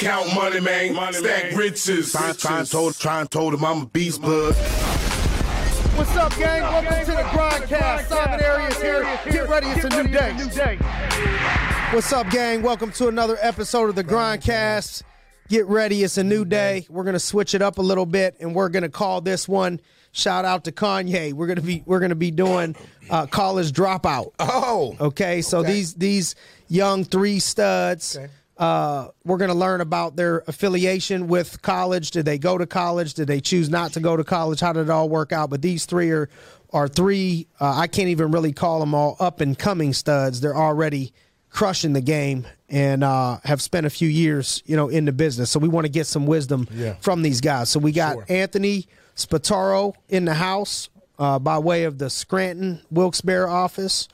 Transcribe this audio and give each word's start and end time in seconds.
Count 0.00 0.34
money, 0.34 0.60
man. 0.60 0.94
Money, 0.94 1.18
Stack 1.18 1.50
man. 1.50 1.56
riches. 1.56 2.12
Try, 2.12 2.32
try, 2.32 2.60
and 2.60 2.70
told, 2.70 2.98
try 2.98 3.20
and 3.20 3.30
told 3.30 3.52
him 3.52 3.62
I'm 3.62 3.82
a 3.82 3.86
beast 3.86 4.22
blood. 4.22 4.54
What's 5.94 6.16
up, 6.16 6.34
gang? 6.38 6.62
Welcome 6.62 7.04
to 7.04 7.10
the 7.10 7.28
Grindcast. 7.28 8.06
Simon 8.06 8.42
Arias 8.42 8.80
here. 8.80 9.02
Get 9.30 9.46
ready, 9.46 9.66
it's 9.66 9.84
a 9.84 10.02
new 10.02 10.08
day. 10.08 10.78
What's 11.92 12.10
up, 12.14 12.30
gang? 12.30 12.62
Welcome 12.62 12.92
to 12.92 13.08
another 13.08 13.36
episode 13.42 13.90
of 13.90 13.94
the 13.94 14.02
Grindcast. 14.02 15.02
Get 15.50 15.66
ready, 15.66 16.02
it's 16.02 16.16
a 16.16 16.24
new 16.24 16.46
day. 16.46 16.86
We're 16.88 17.04
gonna 17.04 17.18
switch 17.18 17.54
it 17.54 17.60
up 17.60 17.76
a 17.76 17.82
little 17.82 18.06
bit, 18.06 18.36
and 18.40 18.54
we're 18.54 18.70
gonna 18.70 18.88
call 18.88 19.20
this 19.20 19.46
one. 19.46 19.82
Shout 20.12 20.46
out 20.46 20.64
to 20.64 20.72
Kanye. 20.72 21.34
We're 21.34 21.46
gonna 21.46 21.60
be 21.60 21.82
we're 21.84 22.00
gonna 22.00 22.14
be 22.14 22.30
doing 22.30 22.74
uh, 23.10 23.26
college 23.26 23.72
dropout. 23.72 24.32
Oh, 24.38 24.96
okay. 24.98 25.42
So 25.42 25.58
okay. 25.58 25.72
these 25.74 25.92
these 25.92 26.36
young 26.68 27.04
three 27.04 27.38
studs. 27.38 28.16
Okay. 28.16 28.30
Uh, 28.60 29.08
we're 29.24 29.38
going 29.38 29.50
to 29.50 29.56
learn 29.56 29.80
about 29.80 30.16
their 30.16 30.44
affiliation 30.46 31.28
with 31.28 31.62
college. 31.62 32.10
Did 32.10 32.26
they 32.26 32.36
go 32.36 32.58
to 32.58 32.66
college? 32.66 33.14
Did 33.14 33.26
they 33.26 33.40
choose 33.40 33.70
not 33.70 33.94
to 33.94 34.00
go 34.00 34.18
to 34.18 34.22
college? 34.22 34.60
How 34.60 34.74
did 34.74 34.82
it 34.82 34.90
all 34.90 35.08
work 35.08 35.32
out? 35.32 35.48
But 35.48 35.62
these 35.62 35.86
three 35.86 36.10
are 36.10 36.28
are 36.72 36.86
three. 36.86 37.48
Uh, 37.58 37.72
I 37.74 37.86
can't 37.86 38.08
even 38.08 38.30
really 38.30 38.52
call 38.52 38.78
them 38.78 38.94
all 38.94 39.16
up 39.18 39.40
and 39.40 39.58
coming 39.58 39.94
studs. 39.94 40.42
They're 40.42 40.56
already 40.56 41.14
crushing 41.48 41.94
the 41.94 42.02
game 42.02 42.46
and 42.68 43.02
uh, 43.02 43.38
have 43.44 43.62
spent 43.62 43.86
a 43.86 43.90
few 43.90 44.08
years, 44.08 44.62
you 44.66 44.76
know, 44.76 44.88
in 44.88 45.06
the 45.06 45.12
business. 45.12 45.50
So 45.50 45.58
we 45.58 45.68
want 45.68 45.86
to 45.86 45.90
get 45.90 46.06
some 46.06 46.26
wisdom 46.26 46.68
yeah. 46.70 46.94
from 47.00 47.22
these 47.22 47.40
guys. 47.40 47.70
So 47.70 47.80
we 47.80 47.92
got 47.92 48.12
sure. 48.12 48.26
Anthony 48.28 48.86
Spataro 49.16 49.94
in 50.08 50.26
the 50.26 50.34
house 50.34 50.90
uh, 51.18 51.38
by 51.38 51.58
way 51.58 51.84
of 51.84 51.98
the 51.98 52.10
Scranton 52.10 52.82
Wilkes-Barre 52.90 53.48
office. 53.48 54.06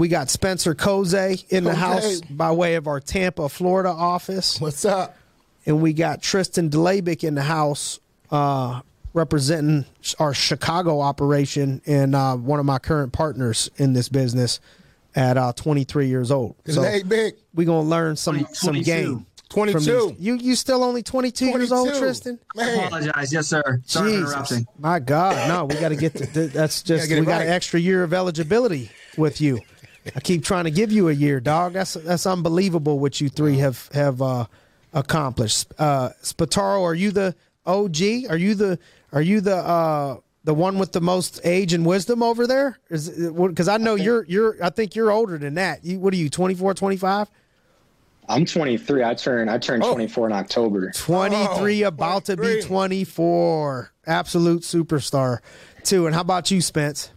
We 0.00 0.08
got 0.08 0.30
Spencer 0.30 0.74
Kozej 0.74 1.46
in 1.50 1.64
the 1.64 1.72
okay. 1.72 1.78
house 1.78 2.22
by 2.22 2.52
way 2.52 2.76
of 2.76 2.86
our 2.86 3.00
Tampa, 3.00 3.50
Florida 3.50 3.90
office. 3.90 4.58
What's 4.58 4.86
up? 4.86 5.14
And 5.66 5.82
we 5.82 5.92
got 5.92 6.22
Tristan 6.22 6.70
Dlabik 6.70 7.22
in 7.22 7.34
the 7.34 7.42
house 7.42 8.00
uh, 8.30 8.80
representing 9.12 9.84
our 10.18 10.32
Chicago 10.32 11.00
operation 11.00 11.82
and 11.84 12.14
uh, 12.14 12.34
one 12.34 12.58
of 12.58 12.64
my 12.64 12.78
current 12.78 13.12
partners 13.12 13.70
in 13.76 13.92
this 13.92 14.08
business 14.08 14.58
at 15.14 15.36
uh, 15.36 15.52
23 15.52 16.08
years 16.08 16.30
old. 16.30 16.56
So 16.64 16.80
hey. 16.80 17.02
We're 17.52 17.66
gonna 17.66 17.82
learn 17.82 18.16
some 18.16 18.46
some 18.54 18.80
game. 18.80 19.26
22. 19.50 20.16
You 20.18 20.36
you 20.36 20.54
still 20.54 20.82
only 20.82 21.02
22 21.02 21.50
22. 21.50 21.58
years 21.58 21.72
old, 21.72 21.94
Tristan? 21.98 22.38
Man. 22.56 22.68
I 22.80 22.84
apologize. 22.86 23.32
Yes, 23.34 23.48
sir. 23.48 23.82
Sorry 23.84 24.12
Jesus. 24.12 24.22
for 24.22 24.30
interrupting. 24.30 24.66
My 24.78 24.98
God, 24.98 25.46
no, 25.46 25.66
we 25.66 25.74
got 25.80 25.90
to 25.90 25.96
get 25.96 26.14
to 26.14 26.46
that's 26.46 26.82
just 26.82 27.10
we 27.10 27.20
got 27.20 27.32
right. 27.32 27.42
an 27.42 27.52
extra 27.52 27.78
year 27.78 28.02
of 28.02 28.14
eligibility 28.14 28.90
with 29.18 29.42
you. 29.42 29.60
I 30.14 30.20
keep 30.20 30.44
trying 30.44 30.64
to 30.64 30.70
give 30.70 30.90
you 30.90 31.08
a 31.08 31.12
year, 31.12 31.40
dog. 31.40 31.74
That's 31.74 31.94
that's 31.94 32.26
unbelievable 32.26 32.98
what 32.98 33.20
you 33.20 33.28
three 33.28 33.58
have 33.58 33.88
have 33.92 34.22
uh, 34.22 34.46
accomplished. 34.92 35.72
Uh, 35.78 36.10
Spataro, 36.22 36.82
are 36.82 36.94
you 36.94 37.10
the 37.10 37.34
OG? 37.66 38.30
Are 38.30 38.36
you 38.36 38.54
the 38.54 38.78
are 39.12 39.22
you 39.22 39.40
the 39.40 39.56
uh, 39.56 40.16
the 40.44 40.54
one 40.54 40.78
with 40.78 40.92
the 40.92 41.00
most 41.00 41.40
age 41.44 41.72
and 41.72 41.84
wisdom 41.84 42.22
over 42.22 42.46
there? 42.46 42.78
Is 42.88 43.10
because 43.10 43.68
I 43.68 43.76
know 43.76 43.94
I 43.94 43.96
think, 43.96 44.06
you're 44.06 44.24
you're 44.24 44.64
I 44.64 44.70
think 44.70 44.94
you're 44.94 45.10
older 45.10 45.38
than 45.38 45.54
that. 45.54 45.84
You 45.84 46.00
what 46.00 46.14
are 46.14 46.18
you 46.18 46.30
24, 46.30 46.74
25? 46.74 47.28
I'm 48.28 48.44
23. 48.44 49.02
I 49.02 49.14
turn 49.14 49.48
I 49.48 49.58
turned 49.58 49.82
oh. 49.82 49.92
24 49.92 50.26
in 50.28 50.32
October. 50.32 50.90
23 50.92 51.84
oh, 51.84 51.88
about 51.88 52.24
23. 52.26 52.54
to 52.54 52.62
be 52.62 52.66
24. 52.66 53.92
Absolute 54.06 54.62
superstar 54.62 55.38
too. 55.84 56.06
And 56.06 56.14
how 56.14 56.22
about 56.22 56.50
you, 56.50 56.60
Spence? 56.60 57.10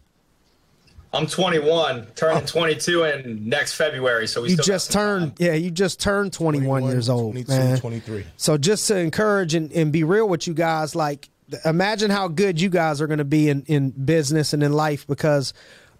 I'm 1.14 1.28
21, 1.28 2.08
turning 2.16 2.45
22 2.45 3.03
in 3.03 3.47
next 3.47 3.75
February. 3.75 4.28
So 4.28 4.42
we 4.42 4.50
you 4.50 4.58
just 4.58 4.92
turned, 4.92 5.33
yeah, 5.38 5.53
you 5.53 5.69
just 5.69 6.00
turned 6.00 6.33
21, 6.33 6.81
21 6.81 6.92
years 6.92 7.08
old, 7.08 7.33
22, 7.33 7.52
man. 7.52 7.78
23. 7.78 8.25
So 8.38 8.58
just 8.58 8.88
to 8.88 8.97
encourage 8.97 9.53
and, 9.53 9.72
and 9.73 9.91
be 9.91 10.03
real 10.03 10.28
with 10.28 10.47
you 10.47 10.56
guys, 10.56 10.95
like 10.95 11.30
imagine 11.66 12.09
how 12.09 12.28
good 12.28 12.59
you 12.59 12.69
guys 12.69 13.00
are 13.00 13.06
going 13.06 13.19
to 13.19 13.25
be 13.25 13.47
in, 13.47 13.61
in 13.67 13.91
business 13.91 14.53
and 14.53 14.64
in 14.64 14.73
life 14.73 15.06
because 15.06 15.53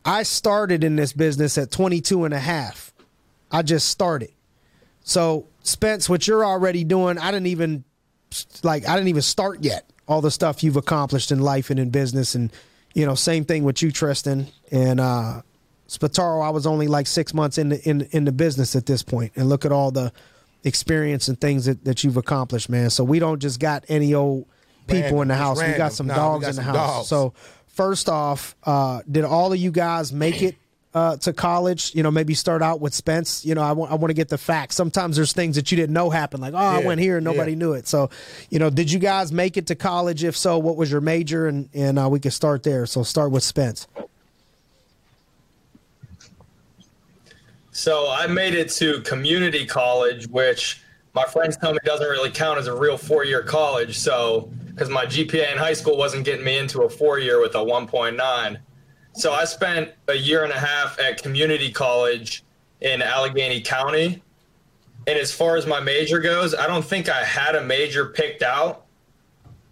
I 0.04 0.24
started 0.24 0.84
in 0.84 0.96
this 0.96 1.14
business 1.14 1.60
at 1.60 1.70
22 1.70 2.26
and 2.26 2.34
a 2.34 2.40
half. 2.40 2.92
I 3.52 3.62
just 3.62 3.90
started. 3.90 4.32
So 5.04 5.48
Spence, 5.62 6.10
what 6.10 6.28
you're 6.28 6.44
already 6.44 6.84
doing, 6.84 7.20
I 7.20 7.30
didn't 7.32 7.48
even 7.48 7.84
like 8.64 8.88
I 8.88 8.96
didn't 8.96 9.10
even 9.10 9.22
start 9.22 9.64
yet. 9.64 9.90
All 10.08 10.22
the 10.22 10.32
stuff 10.32 10.64
you've 10.64 10.76
accomplished 10.76 11.32
in 11.32 11.40
life 11.40 11.70
and 11.70 11.80
in 11.80 11.92
business 11.92 12.36
and 12.36 12.52
you 12.94 13.06
know, 13.06 13.16
same 13.16 13.46
thing 13.46 13.64
with 13.64 13.82
you, 13.82 13.92
Tristan 13.92 14.48
and 14.72 15.00
uh, 15.00 15.42
Spataro. 15.88 16.46
I 16.46 16.50
was 16.50 16.66
only 16.66 16.88
like 16.88 17.08
six 17.08 17.34
months 17.34 17.58
in 17.58 17.70
the 17.70 17.90
in 17.90 18.08
in 18.12 18.26
the 18.26 18.32
business 18.32 18.76
at 18.76 18.86
this 18.86 19.04
point, 19.04 19.32
and 19.36 19.50
look 19.50 19.66
at 19.66 19.72
all 19.72 19.92
the 19.92 20.12
experience 20.64 21.28
and 21.28 21.40
things 21.40 21.66
that, 21.66 21.84
that 21.86 22.04
you've 22.04 22.18
accomplished, 22.18 22.70
man. 22.70 22.90
So 22.90 23.04
we 23.04 23.20
don't 23.20 23.40
just 23.40 23.60
got 23.60 23.84
any 23.90 24.14
old 24.14 24.46
people 24.88 25.02
random, 25.02 25.22
in 25.22 25.28
the 25.30 25.36
house. 25.36 25.62
We 25.62 25.74
got 25.74 25.94
some 25.94 26.08
dogs 26.08 26.44
got 26.44 26.50
in 26.52 26.56
the 26.56 26.64
house. 26.64 26.76
Dogs. 26.76 27.08
So 27.08 27.34
first 27.68 28.10
off, 28.10 28.56
uh, 28.64 29.02
did 29.10 29.26
all 29.26 29.52
of 29.52 29.60
you 29.60 29.72
guys 29.72 30.14
make 30.14 30.42
it 30.42 30.56
uh, 30.94 31.18
to 31.18 31.34
college? 31.34 31.94
You 31.96 32.04
know, 32.04 32.12
maybe 32.12 32.34
start 32.34 32.62
out 32.62 32.80
with 32.80 32.94
Spence. 32.94 33.46
You 33.46 33.56
know, 33.56 33.62
I 33.62 33.72
want 33.72 33.92
I 33.92 33.96
want 33.96 34.10
to 34.10 34.16
get 34.16 34.30
the 34.30 34.38
facts. 34.38 34.76
Sometimes 34.76 35.16
there's 35.16 35.34
things 35.34 35.56
that 35.56 35.72
you 35.72 35.76
didn't 35.76 35.94
know 35.94 36.10
happened, 36.10 36.42
like 36.42 36.54
oh, 36.54 36.58
yeah, 36.58 36.78
I 36.80 36.86
went 36.86 37.02
here 37.02 37.18
and 37.18 37.26
nobody 37.26 37.52
yeah. 37.52 37.58
knew 37.58 37.74
it. 37.74 37.88
So, 37.88 38.10
you 38.50 38.60
know, 38.60 38.70
did 38.70 38.92
you 38.92 39.00
guys 39.00 39.32
make 39.32 39.58
it 39.58 39.68
to 39.68 39.76
college? 39.76 40.24
If 40.24 40.38
so, 40.38 40.58
what 40.58 40.78
was 40.78 40.92
your 40.92 41.02
major? 41.02 41.48
And 41.48 41.70
and 41.74 42.00
uh, 42.00 42.10
we 42.10 42.20
could 42.20 42.34
start 42.34 42.64
there. 42.64 42.86
So 42.86 43.04
start 43.04 43.32
with 43.32 43.44
Spence. 43.44 43.88
So 47.72 48.08
I 48.12 48.28
made 48.28 48.54
it 48.54 48.70
to 48.74 49.02
community 49.02 49.66
college, 49.66 50.28
which 50.28 50.84
my 51.16 51.26
friends 51.26 51.58
tell 51.58 51.74
me 51.74 51.80
doesn't 51.84 52.08
really 52.08 52.30
count 52.30 52.60
as 52.60 52.68
a 52.68 52.76
real 52.76 52.98
four-year 52.98 53.42
college. 53.42 53.98
So 53.98 54.52
because 54.68 54.90
my 54.90 55.06
GPA 55.06 55.52
in 55.52 55.58
high 55.58 55.74
school 55.74 55.98
wasn't 55.98 56.24
getting 56.24 56.46
me 56.46 56.58
into 56.58 56.84
a 56.84 56.90
four-year 56.90 57.42
with 57.42 57.56
a 57.56 57.60
1.9. 57.60 58.58
So 59.14 59.32
I 59.32 59.46
spent 59.46 59.92
a 60.08 60.16
year 60.16 60.44
and 60.44 60.52
a 60.52 60.60
half 60.60 61.00
at 61.00 61.22
community 61.22 61.72
college 61.72 62.44
in 62.82 63.02
Allegheny 63.02 63.62
County. 63.62 64.24
And 65.06 65.20
as 65.20 65.32
far 65.32 65.56
as 65.56 65.68
my 65.68 65.80
major 65.80 66.20
goes, 66.20 66.56
I 66.56 66.66
don't 66.66 66.84
think 66.84 67.10
I 67.10 67.24
had 67.24 67.56
a 67.56 67.64
major 67.64 68.08
picked 68.08 68.42
out. 68.42 68.86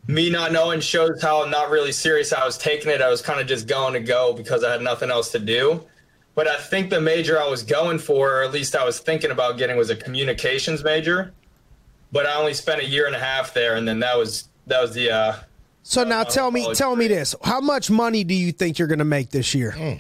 Me 0.08 0.30
not 0.30 0.52
knowing 0.52 0.80
shows 0.80 1.22
how 1.22 1.44
not 1.46 1.70
really 1.70 1.92
serious 1.92 2.34
I 2.34 2.46
was 2.46 2.58
taking 2.58 2.92
it. 2.92 3.02
I 3.02 3.10
was 3.10 3.22
kind 3.22 3.40
of 3.40 3.48
just 3.48 3.68
going 3.68 3.94
to 3.94 4.00
go 4.00 4.34
because 4.34 4.64
I 4.64 4.72
had 4.72 4.82
nothing 4.82 5.10
else 5.10 5.32
to 5.32 5.40
do. 5.40 5.86
But 6.36 6.48
I 6.48 6.58
think 6.58 6.90
the 6.90 7.02
major 7.02 7.40
I 7.40 7.48
was 7.48 7.64
going 7.64 8.00
for, 8.00 8.38
or 8.38 8.44
at 8.44 8.52
least 8.52 8.76
I 8.76 8.86
was 8.86 9.00
thinking 9.00 9.32
about 9.32 9.58
getting, 9.58 9.76
was 9.76 9.90
a 9.90 9.96
communications 9.96 10.84
major. 10.84 11.34
But 12.12 12.26
I 12.26 12.36
only 12.36 12.54
spent 12.54 12.82
a 12.82 12.86
year 12.86 13.08
and 13.08 13.16
a 13.16 13.20
half 13.20 13.54
there, 13.54 13.76
and 13.76 13.88
then 13.88 14.00
that 14.00 14.18
was 14.18 14.50
that 14.68 14.82
was 14.82 14.94
the 14.94 15.12
uh, 15.12 15.36
so 15.84 16.04
now 16.04 16.24
tell 16.24 16.52
me, 16.52 16.74
tell 16.74 16.96
me 16.96 17.08
this: 17.08 17.36
How 17.44 17.60
much 17.60 17.90
money 17.90 18.24
do 18.24 18.34
you 18.34 18.52
think 18.52 18.80
you're 18.80 18.88
going 18.88 19.00
to 19.00 19.06
make 19.06 19.30
this 19.30 19.54
year? 19.54 19.72
Mm. 19.72 20.00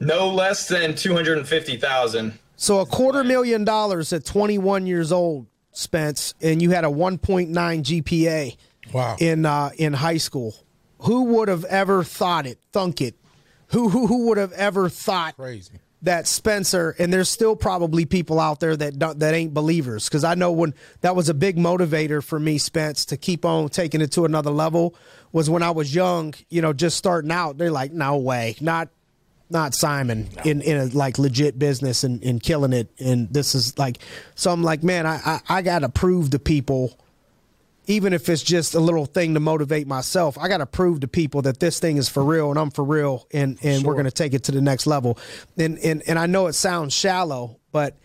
No 0.00 0.28
less 0.28 0.68
than 0.68 0.94
two 0.94 1.14
hundred 1.14 1.38
and 1.38 1.48
fifty 1.48 1.76
thousand. 1.76 2.38
So 2.56 2.80
a 2.80 2.86
quarter 2.86 3.22
million 3.22 3.64
dollars 3.64 4.12
at 4.12 4.24
21 4.24 4.86
years 4.86 5.12
old, 5.12 5.46
Spence, 5.70 6.34
and 6.40 6.60
you 6.60 6.70
had 6.70 6.84
a 6.84 6.88
1.9 6.88 7.48
GPA. 7.52 8.56
Wow. 8.92 9.16
In 9.20 9.46
uh, 9.46 9.70
in 9.76 9.92
high 9.92 10.16
school, 10.16 10.54
who 11.00 11.24
would 11.24 11.48
have 11.48 11.64
ever 11.66 12.02
thought 12.02 12.46
it? 12.46 12.58
Thunk 12.72 13.00
it. 13.00 13.14
Who 13.68 13.88
who 13.88 14.06
who 14.06 14.26
would 14.28 14.38
have 14.38 14.52
ever 14.52 14.88
thought? 14.88 15.36
Crazy 15.36 15.78
that 16.02 16.26
Spencer 16.26 16.94
and 16.98 17.12
there's 17.12 17.28
still 17.28 17.56
probably 17.56 18.04
people 18.04 18.38
out 18.38 18.60
there 18.60 18.76
that 18.76 18.98
don't, 18.98 19.18
that 19.18 19.34
ain't 19.34 19.52
believers 19.52 20.08
because 20.08 20.24
I 20.24 20.34
know 20.34 20.52
when 20.52 20.74
that 21.00 21.16
was 21.16 21.28
a 21.28 21.34
big 21.34 21.56
motivator 21.56 22.22
for 22.22 22.38
me, 22.38 22.58
Spence, 22.58 23.04
to 23.06 23.16
keep 23.16 23.44
on 23.44 23.68
taking 23.68 24.00
it 24.00 24.12
to 24.12 24.24
another 24.24 24.50
level 24.50 24.94
was 25.32 25.50
when 25.50 25.62
I 25.62 25.72
was 25.72 25.94
young, 25.94 26.34
you 26.50 26.62
know, 26.62 26.72
just 26.72 26.96
starting 26.96 27.32
out. 27.32 27.58
They're 27.58 27.70
like, 27.70 27.92
no 27.92 28.16
way, 28.18 28.56
not 28.60 28.88
not 29.50 29.74
Simon 29.74 30.28
no. 30.36 30.42
in 30.42 30.60
in 30.62 30.76
a 30.76 30.86
like 30.86 31.18
legit 31.18 31.58
business 31.58 32.04
and, 32.04 32.22
and 32.22 32.42
killing 32.42 32.72
it. 32.72 32.88
And 33.00 33.28
this 33.32 33.54
is 33.54 33.76
like, 33.78 33.98
so 34.34 34.52
I'm 34.52 34.62
like, 34.62 34.82
man, 34.82 35.06
I 35.06 35.20
I, 35.24 35.40
I 35.48 35.62
got 35.62 35.80
to 35.80 35.88
prove 35.88 36.30
to 36.30 36.38
people 36.38 36.98
even 37.88 38.12
if 38.12 38.28
it's 38.28 38.42
just 38.42 38.74
a 38.74 38.80
little 38.80 39.06
thing 39.06 39.34
to 39.34 39.40
motivate 39.40 39.86
myself, 39.86 40.36
I 40.38 40.46
got 40.48 40.58
to 40.58 40.66
prove 40.66 41.00
to 41.00 41.08
people 41.08 41.42
that 41.42 41.58
this 41.58 41.80
thing 41.80 41.96
is 41.96 42.08
for 42.08 42.22
real 42.22 42.50
and 42.50 42.58
I'm 42.58 42.70
for 42.70 42.84
real 42.84 43.26
and, 43.32 43.58
and 43.62 43.80
sure. 43.80 43.88
we're 43.88 43.94
going 43.94 44.04
to 44.04 44.10
take 44.10 44.34
it 44.34 44.44
to 44.44 44.52
the 44.52 44.60
next 44.60 44.86
level. 44.86 45.18
And, 45.56 45.78
and, 45.78 46.02
and 46.06 46.18
I 46.18 46.26
know 46.26 46.46
it 46.48 46.52
sounds 46.52 46.92
shallow, 46.92 47.58
but 47.72 47.96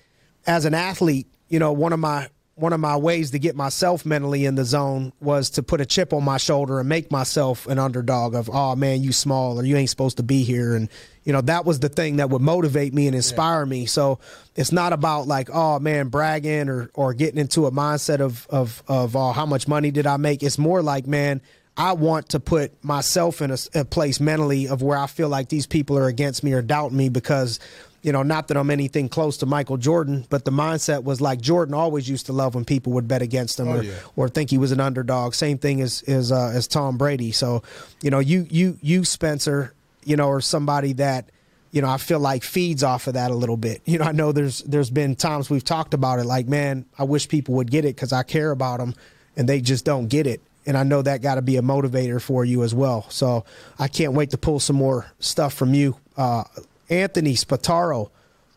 as 0.48 0.64
an 0.64 0.74
athlete, 0.74 1.28
you 1.50 1.60
know, 1.60 1.74
one 1.74 1.92
of 1.92 2.00
my, 2.00 2.30
one 2.56 2.72
of 2.72 2.80
my 2.80 2.96
ways 2.96 3.32
to 3.32 3.40
get 3.40 3.56
myself 3.56 4.06
mentally 4.06 4.46
in 4.46 4.54
the 4.54 4.64
zone 4.64 5.12
was 5.20 5.50
to 5.52 5.64
put 5.64 5.82
a 5.82 5.86
chip 5.86 6.14
on 6.14 6.24
my 6.24 6.38
shoulder 6.38 6.80
and 6.80 6.88
make 6.88 7.10
myself 7.10 7.66
an 7.66 7.80
underdog 7.80 8.36
of, 8.36 8.48
oh 8.54 8.76
man, 8.76 9.02
you 9.02 9.12
small 9.12 9.60
or 9.60 9.66
you 9.66 9.76
ain't 9.76 9.90
supposed 9.90 10.18
to 10.18 10.24
be 10.24 10.44
here. 10.44 10.76
And, 10.76 10.88
you 11.24 11.34
know, 11.34 11.42
that 11.42 11.66
was 11.66 11.80
the 11.80 11.90
thing 11.90 12.18
that 12.18 12.30
would 12.30 12.44
motivate 12.44 12.94
me 12.94 13.08
and 13.08 13.16
inspire 13.16 13.62
yeah. 13.64 13.70
me. 13.70 13.86
So 13.88 14.20
it's 14.56 14.72
not 14.72 14.94
about 14.94 15.26
like, 15.26 15.50
oh 15.52 15.80
man, 15.80 16.10
bragging 16.10 16.70
or 16.70 16.92
or 16.94 17.16
getting 17.16 17.40
into 17.40 17.66
a 17.66 17.72
mindset 17.72 18.20
of 18.20 18.46
of 18.52 18.84
of 18.88 19.16
oh, 19.16 19.32
how 19.32 19.48
much 19.48 19.68
money 19.68 19.90
did 19.90 20.06
I 20.06 20.18
make. 20.18 20.44
It's 20.44 20.60
more 20.60 20.84
like, 20.84 21.08
man, 21.08 21.42
I 21.76 21.94
want 21.94 22.30
to 22.30 22.40
put 22.40 22.84
myself 22.84 23.42
in 23.42 23.50
a, 23.50 23.58
a 23.74 23.84
place 23.84 24.20
mentally 24.20 24.68
of 24.68 24.84
where 24.84 24.98
I 24.98 25.08
feel 25.08 25.28
like 25.28 25.50
these 25.50 25.66
people 25.66 25.98
are 25.98 26.08
against 26.08 26.44
me 26.44 26.54
or 26.54 26.62
doubt 26.62 26.92
me 26.92 27.10
because 27.10 27.60
you 28.04 28.12
know, 28.12 28.22
not 28.22 28.50
that 28.50 28.58
I'm 28.58 28.70
anything 28.70 29.10
close 29.10 29.38
to 29.38 29.46
Michael 29.46 29.78
Jordan, 29.78 30.26
but 30.30 30.46
the 30.46 30.52
mindset 30.52 31.04
was 31.04 31.22
like 31.22 31.42
Jordan 31.42 31.74
always 31.74 32.08
used 32.08 32.28
to 32.28 32.34
love 32.34 32.54
when 32.54 32.66
people 32.66 32.94
would 32.94 33.08
bet 33.08 33.22
against 33.22 33.60
him 33.60 33.70
Oh, 33.70 33.78
or, 33.78 33.84
yeah. 33.84 33.94
or 34.16 34.30
think 34.30 34.50
he 34.52 34.58
was 34.58 34.72
an 34.74 34.80
underdog. 34.82 35.34
Same 35.34 35.58
thing 35.58 35.82
as 35.82 36.04
as 36.04 36.32
uh, 36.32 36.52
as 36.54 36.68
Tom 36.68 36.98
Brady. 36.98 37.32
So, 37.32 37.64
you 38.02 38.12
know, 38.12 38.20
you 38.20 38.46
you 38.50 38.78
you 38.82 39.06
Spencer, 39.06 39.74
you 40.04 40.16
know, 40.18 40.30
are 40.30 40.42
somebody 40.42 40.94
that 40.94 41.30
you 41.72 41.82
know 41.82 41.88
I 41.90 41.98
feel 41.98 42.20
like 42.20 42.44
feeds 42.44 42.84
off 42.84 43.08
of 43.08 43.14
that 43.14 43.32
a 43.32 43.36
little 43.36 43.58
bit. 43.58 43.82
You 43.86 43.98
know, 44.00 44.06
I 44.06 44.12
know 44.12 44.32
there's 44.34 44.60
there's 44.64 44.90
been 44.90 45.16
times 45.16 45.50
we've 45.50 45.64
talked 45.64 45.94
about 45.94 46.20
it. 46.20 46.26
Like, 46.26 46.48
man, 46.48 46.86
I 47.00 47.06
wish 47.06 47.28
people 47.30 47.56
would 47.56 47.72
get 47.72 47.86
it 47.86 47.96
because 47.96 48.12
I 48.14 48.24
care 48.24 48.52
about 48.52 48.80
them, 48.80 48.96
and 49.38 49.48
they 49.48 49.62
just 49.62 49.86
don't 49.86 50.08
get 50.08 50.28
it. 50.28 50.42
And 50.66 50.78
I 50.78 50.84
know 50.84 51.02
that 51.02 51.22
got 51.22 51.36
to 51.36 51.42
be 51.42 51.58
a 51.58 51.62
motivator 51.62 52.22
for 52.22 52.46
you 52.46 52.64
as 52.64 52.76
well. 52.76 53.06
So 53.10 53.44
I 53.80 53.88
can't 53.88 54.14
wait 54.14 54.30
to 54.32 54.38
pull 54.38 54.60
some 54.60 54.76
more 54.76 55.06
stuff 55.20 55.54
from 55.54 55.74
you. 55.74 55.98
Uh, 56.16 56.44
Anthony 56.94 57.34
Spataro, 57.34 58.12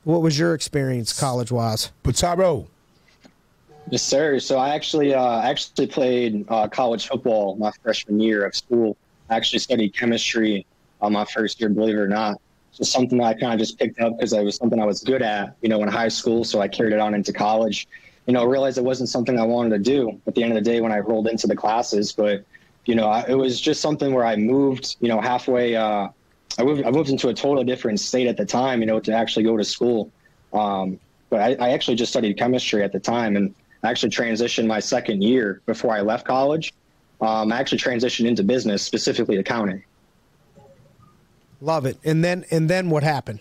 what 0.04 0.20
was 0.20 0.38
your 0.38 0.54
experience 0.54 1.18
college 1.18 1.50
wise? 1.50 1.90
Spataro. 2.04 2.66
Yes, 3.90 4.02
sir. 4.02 4.38
So 4.40 4.58
I 4.58 4.74
actually 4.74 5.14
uh, 5.14 5.40
actually 5.40 5.86
played 5.86 6.44
uh, 6.48 6.68
college 6.68 7.08
football 7.08 7.56
my 7.56 7.70
freshman 7.82 8.20
year 8.20 8.44
of 8.44 8.54
school. 8.54 8.96
I 9.30 9.36
actually 9.36 9.60
studied 9.60 9.94
chemistry 9.94 10.66
uh, 11.00 11.08
my 11.08 11.24
first 11.24 11.60
year, 11.60 11.70
believe 11.70 11.94
it 11.94 11.98
or 11.98 12.08
not. 12.08 12.40
So 12.72 12.84
something 12.84 13.18
that 13.18 13.24
I 13.24 13.34
kind 13.34 13.54
of 13.54 13.58
just 13.58 13.78
picked 13.78 14.00
up 14.00 14.18
because 14.18 14.34
it 14.34 14.44
was 14.44 14.56
something 14.56 14.78
I 14.78 14.84
was 14.84 15.02
good 15.02 15.22
at, 15.22 15.56
you 15.62 15.70
know, 15.70 15.82
in 15.82 15.88
high 15.88 16.08
school. 16.08 16.44
So 16.44 16.60
I 16.60 16.68
carried 16.68 16.92
it 16.92 17.00
on 17.00 17.14
into 17.14 17.32
college. 17.32 17.88
You 18.26 18.34
know, 18.34 18.44
realized 18.44 18.76
it 18.76 18.84
wasn't 18.84 19.08
something 19.08 19.38
I 19.38 19.44
wanted 19.44 19.70
to 19.70 19.78
do 19.78 20.20
at 20.26 20.34
the 20.34 20.42
end 20.42 20.52
of 20.52 20.62
the 20.62 20.70
day 20.70 20.82
when 20.82 20.92
I 20.92 20.98
rolled 20.98 21.28
into 21.28 21.46
the 21.46 21.56
classes. 21.56 22.12
But 22.12 22.44
you 22.84 22.96
know, 22.96 23.08
I, 23.08 23.24
it 23.28 23.34
was 23.34 23.60
just 23.60 23.80
something 23.80 24.12
where 24.12 24.26
I 24.26 24.36
moved, 24.36 24.96
you 25.00 25.08
know, 25.08 25.22
halfway. 25.22 25.74
Uh, 25.74 26.08
I 26.58 26.64
moved, 26.64 26.84
I 26.84 26.90
moved 26.90 27.10
into 27.10 27.28
a 27.28 27.34
totally 27.34 27.64
different 27.64 28.00
state 28.00 28.26
at 28.26 28.36
the 28.36 28.46
time, 28.46 28.80
you 28.80 28.86
know, 28.86 29.00
to 29.00 29.12
actually 29.12 29.44
go 29.44 29.56
to 29.56 29.64
school. 29.64 30.10
Um, 30.52 30.98
but 31.28 31.40
I, 31.40 31.66
I 31.66 31.70
actually 31.70 31.96
just 31.96 32.12
studied 32.12 32.38
chemistry 32.38 32.82
at 32.82 32.92
the 32.92 33.00
time, 33.00 33.36
and 33.36 33.54
I 33.82 33.90
actually 33.90 34.10
transitioned 34.10 34.66
my 34.66 34.80
second 34.80 35.22
year 35.22 35.60
before 35.66 35.94
I 35.94 36.00
left 36.00 36.26
college. 36.26 36.72
Um, 37.20 37.52
I 37.52 37.58
actually 37.58 37.78
transitioned 37.78 38.26
into 38.26 38.42
business, 38.42 38.82
specifically 38.82 39.36
accounting. 39.36 39.82
Love 41.60 41.86
it. 41.86 41.98
And 42.04 42.22
then 42.22 42.44
and 42.50 42.68
then 42.68 42.90
what 42.90 43.02
happened? 43.02 43.40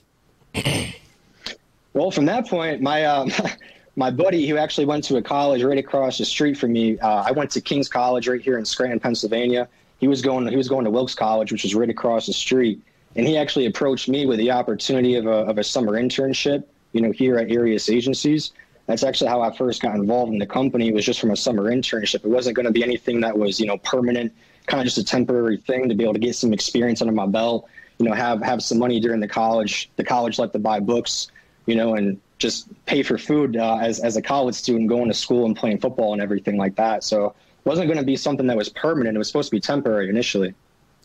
Well, 1.94 2.12
from 2.12 2.26
that 2.26 2.48
point, 2.48 2.82
my 2.82 3.04
uh, 3.04 3.28
my 3.96 4.12
buddy 4.12 4.48
who 4.48 4.58
actually 4.58 4.86
went 4.86 5.04
to 5.06 5.18
a 5.18 5.22
college 5.22 5.64
right 5.64 5.78
across 5.78 6.18
the 6.18 6.26
street 6.26 6.58
from 6.58 6.74
me, 6.74 7.00
uh, 7.00 7.24
I 7.26 7.32
went 7.32 7.52
to 7.52 7.62
King's 7.62 7.88
College 7.88 8.28
right 8.28 8.42
here 8.42 8.58
in 8.58 8.66
Scranton, 8.66 9.00
Pennsylvania. 9.00 9.68
He 10.00 10.08
was 10.08 10.22
going 10.22 10.48
he 10.48 10.58
was 10.58 10.68
going 10.68 10.86
to 10.86 10.92
Wilkes 10.92 11.16
College, 11.16 11.52
which 11.52 11.64
was 11.64 11.74
right 11.74 11.90
across 11.90 12.28
the 12.28 12.34
street, 12.34 12.82
and 13.16 13.28
he 13.28 13.38
actually 13.38 13.66
approached 13.66 14.10
me 14.10 14.26
with 14.26 14.40
the 14.40 14.52
opportunity 14.52 15.16
of 15.16 15.26
a 15.26 15.30
of 15.30 15.58
a 15.58 15.64
summer 15.64 15.94
internship, 15.94 16.64
you 16.92 17.02
know, 17.02 17.12
here 17.12 17.38
at 17.38 17.52
Arias 17.52 17.90
Agencies. 17.90 18.52
That's 18.88 19.04
actually 19.04 19.30
how 19.30 19.42
I 19.42 19.56
first 19.56 19.82
got 19.82 19.96
involved 19.96 20.32
in 20.32 20.38
the 20.38 20.46
company. 20.46 20.90
It 20.90 20.94
was 20.94 21.06
just 21.06 21.20
from 21.20 21.32
a 21.32 21.36
summer 21.36 21.64
internship. 21.64 22.16
It 22.16 22.28
wasn't 22.28 22.56
going 22.56 22.68
to 22.68 22.72
be 22.72 22.84
anything 22.84 23.22
that 23.22 23.38
was 23.38 23.60
you 23.60 23.66
know 23.66 23.78
permanent, 23.80 24.34
kind 24.68 24.82
of 24.82 24.86
just 24.86 24.98
a 24.98 25.04
temporary 25.04 25.58
thing 25.58 25.90
to 25.90 25.96
be 25.96 26.04
able 26.04 26.14
to 26.14 26.20
get 26.20 26.36
some 26.36 26.54
experience 26.54 27.02
under 27.02 27.14
my 27.14 27.26
belt. 27.26 27.68
You 27.98 28.08
know, 28.08 28.14
have 28.14 28.42
have 28.42 28.62
some 28.62 28.78
money 28.78 29.00
during 29.00 29.22
the 29.22 29.28
college. 29.28 29.90
The 29.96 30.04
college 30.04 30.38
liked 30.38 30.54
to 30.54 30.60
buy 30.60 30.80
books 30.80 31.32
you 31.66 31.76
know, 31.76 31.96
and 31.96 32.20
just 32.38 32.68
pay 32.86 33.04
for 33.04 33.18
food 33.18 33.58
uh, 33.58 33.78
as 33.78 34.00
as 34.00 34.18
a 34.18 34.22
college 34.22 34.56
student 34.56 34.90
going 34.90 35.08
to 35.08 35.14
school 35.14 35.46
and 35.46 35.56
playing 35.56 35.80
football 35.80 36.14
and 36.14 36.22
everything 36.22 36.58
like 36.58 36.76
that. 36.76 37.04
So 37.04 37.28
it 37.28 37.34
wasn't 37.66 37.88
going 37.88 38.00
to 38.00 38.06
be 38.06 38.16
something 38.16 38.48
that 38.48 38.58
was 38.58 38.70
permanent. 38.70 39.16
It 39.16 39.18
was 39.18 39.28
supposed 39.28 39.50
to 39.50 39.56
be 39.56 39.62
temporary 39.62 40.10
initially. 40.10 40.54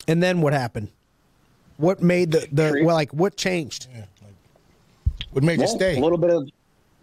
And 0.08 0.22
then 0.22 0.40
what 0.40 0.52
happened? 0.52 0.88
What 1.80 2.02
made 2.02 2.32
the, 2.32 2.46
the 2.52 2.82
well 2.84 2.94
like 2.94 3.10
what 3.12 3.36
changed? 3.36 3.88
What 5.30 5.42
made 5.42 5.54
you 5.54 5.60
Well, 5.60 5.68
stay? 5.68 5.96
A 5.96 6.00
little 6.00 6.18
bit 6.18 6.30
of 6.30 6.48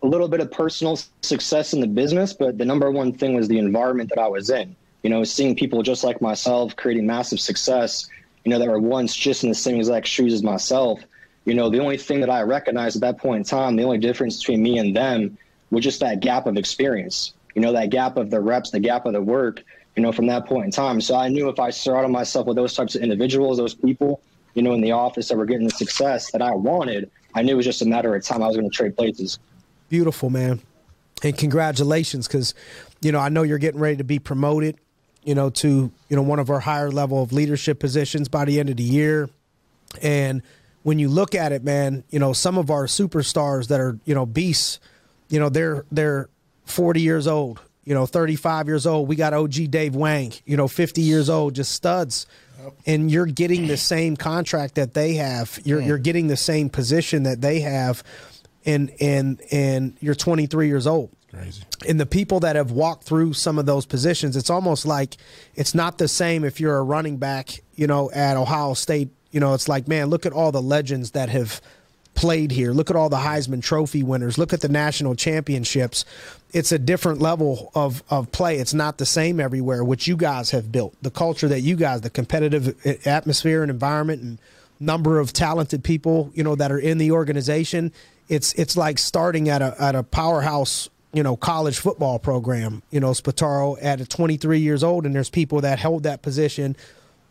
a 0.04 0.08
little 0.08 0.28
bit 0.28 0.40
of 0.40 0.52
personal 0.52 1.00
success 1.24 1.74
in 1.74 1.82
the 1.82 1.88
business, 1.88 2.32
but 2.32 2.60
the 2.60 2.66
number 2.66 2.92
one 2.92 3.12
thing 3.12 3.34
was 3.34 3.48
the 3.48 3.58
environment 3.58 4.12
that 4.14 4.20
I 4.20 4.28
was 4.28 4.52
in. 4.52 4.76
You 5.02 5.10
know, 5.10 5.24
seeing 5.24 5.56
people 5.56 5.82
just 5.82 6.04
like 6.04 6.22
myself 6.22 6.76
creating 6.76 7.08
massive 7.08 7.40
success. 7.40 8.08
You 8.46 8.52
know, 8.52 8.60
that 8.60 8.68
were 8.68 8.80
once 8.80 9.16
just 9.16 9.44
in 9.44 9.50
the 9.50 9.56
same 9.56 9.78
exact 9.78 10.06
shoes 10.08 10.32
as 10.32 10.44
myself. 10.44 11.02
You 11.46 11.56
know, 11.56 11.70
the 11.70 11.80
only 11.80 11.98
thing 11.98 12.20
that 12.20 12.30
I 12.30 12.44
recognized 12.44 12.98
at 12.98 13.02
that 13.02 13.18
point 13.18 13.38
in 13.38 13.44
time, 13.44 13.76
the 13.78 13.84
only 13.84 13.98
difference 13.98 14.38
between 14.38 14.62
me 14.62 14.78
and 14.78 14.96
them 14.96 15.38
was 15.72 15.84
just 15.84 16.00
that 16.02 16.20
gap 16.20 16.46
of 16.46 16.56
experience. 16.56 17.34
You 17.56 17.62
know, 17.64 17.74
that 17.74 17.90
gap 17.90 18.16
of 18.16 18.30
the 18.30 18.40
reps, 18.40 18.70
the 18.70 18.80
gap 18.80 19.08
of 19.08 19.14
the 19.14 19.22
work. 19.22 19.64
You 19.96 20.04
know, 20.04 20.12
from 20.12 20.28
that 20.28 20.46
point 20.46 20.66
in 20.66 20.72
time. 20.72 21.02
So 21.02 21.16
I 21.16 21.28
knew 21.30 21.50
if 21.50 21.60
I 21.60 21.72
surrounded 21.72 22.10
myself 22.10 22.46
with 22.46 22.56
those 22.56 22.76
types 22.76 22.94
of 22.94 23.02
individuals, 23.02 23.58
those 23.58 23.74
people, 23.74 24.22
you 24.58 24.64
know, 24.64 24.74
in 24.74 24.82
the 24.82 24.92
office 24.92 25.30
that 25.30 25.38
were 25.38 25.46
getting 25.46 25.68
the 25.68 25.76
success 25.76 26.32
that 26.32 26.42
I 26.42 26.56
wanted, 26.56 27.12
I 27.36 27.44
knew 27.44 27.54
it 27.54 27.58
was 27.58 27.66
just 27.66 27.84
a 27.84 27.86
matter 27.86 28.16
of 28.16 28.24
time 28.26 28.42
I 28.42 28.48
was 28.48 28.58
going 28.58 28.70
to 28.70 28.76
trade 28.76 28.98
places. 28.98 29.38
Beautiful, 29.88 30.32
man. 30.32 30.60
And 31.24 31.38
congratulations 31.38 32.28
cuz 32.28 32.54
you 33.02 33.12
know, 33.12 33.20
I 33.20 33.30
know 33.30 33.44
you're 33.44 33.58
getting 33.58 33.80
ready 33.80 33.98
to 33.98 34.04
be 34.04 34.20
promoted, 34.20 34.78
you 35.24 35.36
know, 35.36 35.50
to, 35.52 35.92
you 36.10 36.16
know, 36.16 36.22
one 36.22 36.40
of 36.40 36.50
our 36.50 36.60
higher 36.60 36.90
level 36.90 37.22
of 37.22 37.32
leadership 37.32 37.80
positions 37.80 38.28
by 38.28 38.46
the 38.46 38.60
end 38.60 38.70
of 38.70 38.78
the 38.78 38.84
year. 38.84 39.30
And 40.02 40.42
when 40.84 41.00
you 41.00 41.10
look 41.10 41.36
at 41.36 41.52
it, 41.52 41.64
man, 41.64 42.04
you 42.10 42.20
know, 42.20 42.34
some 42.34 42.58
of 42.58 42.72
our 42.72 42.86
superstars 42.86 43.68
that 43.68 43.80
are, 43.80 44.00
you 44.06 44.16
know, 44.16 44.26
beasts, 44.26 44.80
you 45.30 45.40
know, 45.40 45.50
they're 45.50 45.86
they're 45.92 46.30
40 46.66 47.02
years 47.02 47.28
old, 47.28 47.62
you 47.88 47.94
know, 47.94 48.06
35 48.06 48.68
years 48.68 48.86
old. 48.86 49.08
We 49.08 49.16
got 49.16 49.34
OG 49.34 49.72
Dave 49.72 49.96
Wang, 49.96 50.34
you 50.46 50.58
know, 50.58 50.68
50 50.68 51.02
years 51.02 51.30
old, 51.30 51.56
just 51.56 51.72
studs. 51.72 52.28
And 52.86 53.10
you're 53.10 53.26
getting 53.26 53.68
the 53.68 53.78
same 53.78 54.18
contract 54.18 54.76
that 54.76 54.94
they 54.94 55.14
have. 55.14 55.58
You're 55.64 55.80
you're 55.80 55.98
mm. 55.98 56.04
getting 56.04 56.28
the 56.28 56.36
same 56.36 56.70
position 56.70 57.24
that 57.24 57.40
they 57.40 57.62
have 57.62 58.04
and 58.66 58.92
and 59.00 59.42
and 59.52 59.96
you're 60.02 60.16
23 60.16 60.68
years 60.68 60.86
old 60.86 61.12
Crazy. 61.32 61.64
and 61.88 61.98
the 61.98 62.06
people 62.06 62.42
that 62.42 62.58
have 62.58 62.72
walked 62.72 63.06
through 63.06 63.34
some 63.34 63.58
of 63.58 63.66
those 63.66 63.86
positions, 63.86 64.36
it's 64.36 64.50
almost 64.50 64.86
like 64.86 65.16
it's 65.56 65.74
not 65.74 65.98
the 65.98 66.10
same 66.10 66.44
if 66.44 66.60
you're 66.60 66.78
a 66.78 66.84
running 66.84 67.16
back, 67.18 67.62
you 67.76 67.88
know, 67.88 68.12
at 68.12 68.36
Ohio 68.36 68.74
State. 68.74 69.12
You 69.32 69.40
know, 69.40 69.54
it's 69.54 69.70
like, 69.70 69.88
man, 69.88 70.08
look 70.08 70.26
at 70.26 70.34
all 70.34 70.52
the 70.52 70.62
legends 70.62 71.12
that 71.12 71.30
have 71.30 71.62
played 72.18 72.52
here. 72.52 72.72
Look 72.74 72.90
at 72.90 72.96
all 72.96 73.10
the 73.10 73.18
Heisman 73.18 73.62
Trophy 73.62 74.02
winners. 74.02 74.38
Look 74.38 74.52
at 74.52 74.62
the 74.62 74.68
national 74.68 75.16
championships. 75.16 76.04
It's 76.52 76.72
a 76.72 76.80
different 76.80 77.22
level 77.22 77.72
of, 77.76 78.04
of 78.10 78.32
play. 78.32 78.58
It's 78.58 78.74
not 78.74 78.98
the 78.98 79.06
same 79.06 79.40
everywhere, 79.40 79.84
which 79.84 80.08
you 80.08 80.18
guys 80.18 80.50
have 80.52 80.72
built. 80.72 80.96
The 81.02 81.12
culture 81.12 81.48
that 81.48 81.62
you 81.62 81.76
guys, 81.76 82.02
the 82.02 82.10
competitive 82.10 82.76
uh, 82.86 82.94
atmosphere 83.06 83.62
and 83.62 83.70
environment 83.70 84.24
and 84.24 84.40
number 84.80 85.20
of 85.20 85.32
talented 85.32 85.84
people, 85.84 86.32
you 86.34 86.44
know, 86.44 86.56
that 86.56 86.72
are 86.72 86.80
in 86.80 86.98
the 86.98 87.12
organization. 87.12 87.94
It's 88.28 88.52
it's 88.54 88.76
like 88.76 88.98
starting 88.98 89.48
at 89.48 89.62
a 89.62 89.82
at 89.82 89.96
a 89.96 90.04
powerhouse 90.04 90.90
you 91.14 91.24
know 91.24 91.38
college 91.38 91.80
football 91.80 92.20
program 92.20 92.84
you 92.92 93.00
know 93.00 93.12
spataro 93.12 93.78
at 93.82 94.02
a 94.02 94.06
23 94.06 94.60
years 94.60 94.84
old 94.84 95.06
and 95.06 95.16
there's 95.16 95.30
people 95.30 95.62
that 95.62 95.80
hold 95.80 96.04
that 96.04 96.22
position 96.22 96.76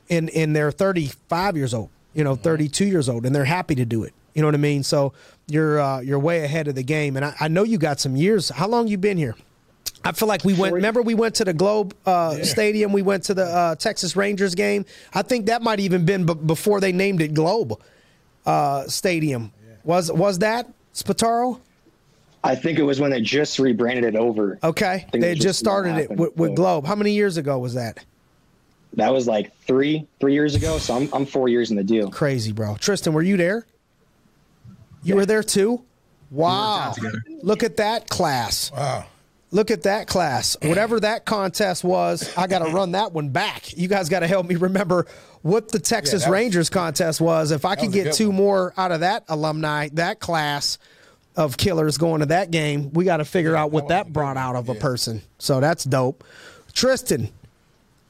and 0.09 0.31
and 0.31 0.57
they're 0.57 0.71
35 0.71 1.59
years 1.59 1.75
old 1.75 1.91
you 2.15 2.25
know 2.25 2.35
32 2.35 2.87
years 2.87 3.07
old 3.07 3.27
and 3.27 3.37
they're 3.37 3.45
happy 3.45 3.75
to 3.75 3.85
do 3.85 4.03
it 4.03 4.15
you 4.37 4.43
know 4.43 4.47
what 4.49 4.55
i 4.55 4.59
mean 4.59 4.83
so 4.85 5.13
you're 5.49 5.81
uh, 5.81 6.01
you're 6.01 6.19
way 6.19 6.45
ahead 6.45 6.69
of 6.69 6.75
the 6.75 6.83
game 6.83 7.17
and 7.17 7.25
I, 7.25 7.35
I 7.41 7.49
know 7.49 7.63
you 7.65 7.79
got 7.79 7.99
some 7.99 8.15
years 8.15 8.51
how 8.51 8.69
long 8.69 8.87
you 8.87 8.99
been 8.99 9.17
here 9.17 9.35
I 10.05 10.13
feel 10.13 10.29
like 10.29 10.45
we 10.45 10.55
went. 10.55 10.73
Remember, 10.73 11.03
we 11.03 11.15
went 11.15 11.35
to 11.37 11.45
the 11.45 11.53
Globe 11.53 11.93
uh, 12.07 12.43
Stadium. 12.45 12.93
We 12.93 13.03
went 13.03 13.25
to 13.25 13.35
the 13.35 13.45
uh, 13.45 13.75
Texas 13.75 14.15
Rangers 14.15 14.55
game. 14.55 14.85
I 15.13 15.23
think 15.23 15.47
that 15.47 15.63
might 15.63 15.81
even 15.81 16.05
been 16.05 16.27
b- 16.27 16.35
before 16.35 16.81
they 16.81 16.93
named 16.93 17.21
it 17.21 17.35
Globe 17.35 17.81
uh, 18.45 18.87
Stadium. 18.87 19.53
Was 19.83 20.13
was 20.13 20.39
that 20.41 20.71
Spataro? 20.95 21.59
I 22.45 22.55
think 22.55 22.79
it 22.79 22.85
was 22.85 23.01
when 23.01 23.11
they 23.11 23.21
just 23.21 23.59
rebranded 23.59 24.05
it 24.05 24.17
over. 24.17 24.59
Okay, 24.63 25.07
they 25.13 25.29
had 25.29 25.37
just 25.37 25.43
just 25.43 25.59
started 25.59 25.97
it 25.97 26.11
with, 26.11 26.37
with 26.37 26.55
Globe. 26.55 26.87
How 26.87 26.95
many 26.95 27.13
years 27.13 27.37
ago 27.37 27.59
was 27.59 27.75
that? 27.75 28.05
That 28.95 29.13
was 29.13 29.27
like 29.27 29.57
three 29.63 30.07
three 30.21 30.35
years 30.35 30.55
ago. 30.55 30.79
So 30.79 30.95
I'm 30.95 31.09
I'm 31.13 31.27
four 31.27 31.49
years 31.49 31.71
in 31.71 31.77
the 31.77 31.85
deal. 31.85 32.11
Crazy, 32.11 32.53
bro. 32.53 32.77
Tristan, 32.77 33.13
were 33.13 33.23
you 33.23 33.37
there? 33.37 33.67
You 35.09 35.17
were 35.17 35.27
there 35.27 35.43
too. 35.43 35.83
Wow! 36.31 36.95
Look 37.43 37.63
at 37.63 37.77
that 37.77 38.09
class. 38.09 38.71
Wow. 38.73 39.07
Look 39.53 39.71
at 39.71 39.85
that 39.85 40.09
class. 40.09 40.57
Whatever 40.61 40.99
that 41.01 41.25
contest 41.25 41.85
was, 41.85 42.37
I 42.37 42.49
got 42.49 42.67
to 42.67 42.73
run 42.73 42.93
that 42.93 43.13
one 43.13 43.29
back. 43.29 43.77
You 43.79 43.87
guys 43.87 44.09
got 44.09 44.21
to 44.21 44.27
help 44.27 44.47
me 44.47 44.57
remember 44.57 45.07
what 45.43 45.71
the 45.71 45.79
Texas 45.79 46.23
that 46.25 46.29
was- 46.31 46.33
Rangers 46.33 46.69
contest 46.69 47.21
was. 47.21 47.53
If 47.53 47.65
I 47.65 47.77
could 47.77 47.93
get 47.93 48.13
two 48.15 48.29
one. 48.29 48.37
more 48.37 48.75
out 48.77 48.91
of 48.91 49.01
that 49.01 49.25
alumni, 49.29 49.89
that 49.93 50.19
class 50.19 50.79
of 51.37 51.57
killers 51.57 51.97
going 51.97 52.21
to 52.21 52.27
that 52.27 52.51
game, 52.51 52.93
we 52.93 53.05
got 53.05 53.19
to 53.19 53.25
figure 53.25 53.55
out 53.55 53.71
what 53.71 53.85
was 53.85 53.89
that 53.91 54.13
brought 54.13 54.37
out 54.37 54.57
of 54.57 54.69
a 54.69 54.75
person. 54.75 55.23
So 55.39 55.61
that's 55.61 55.85
dope. 55.85 56.25
Tristan, 56.73 57.31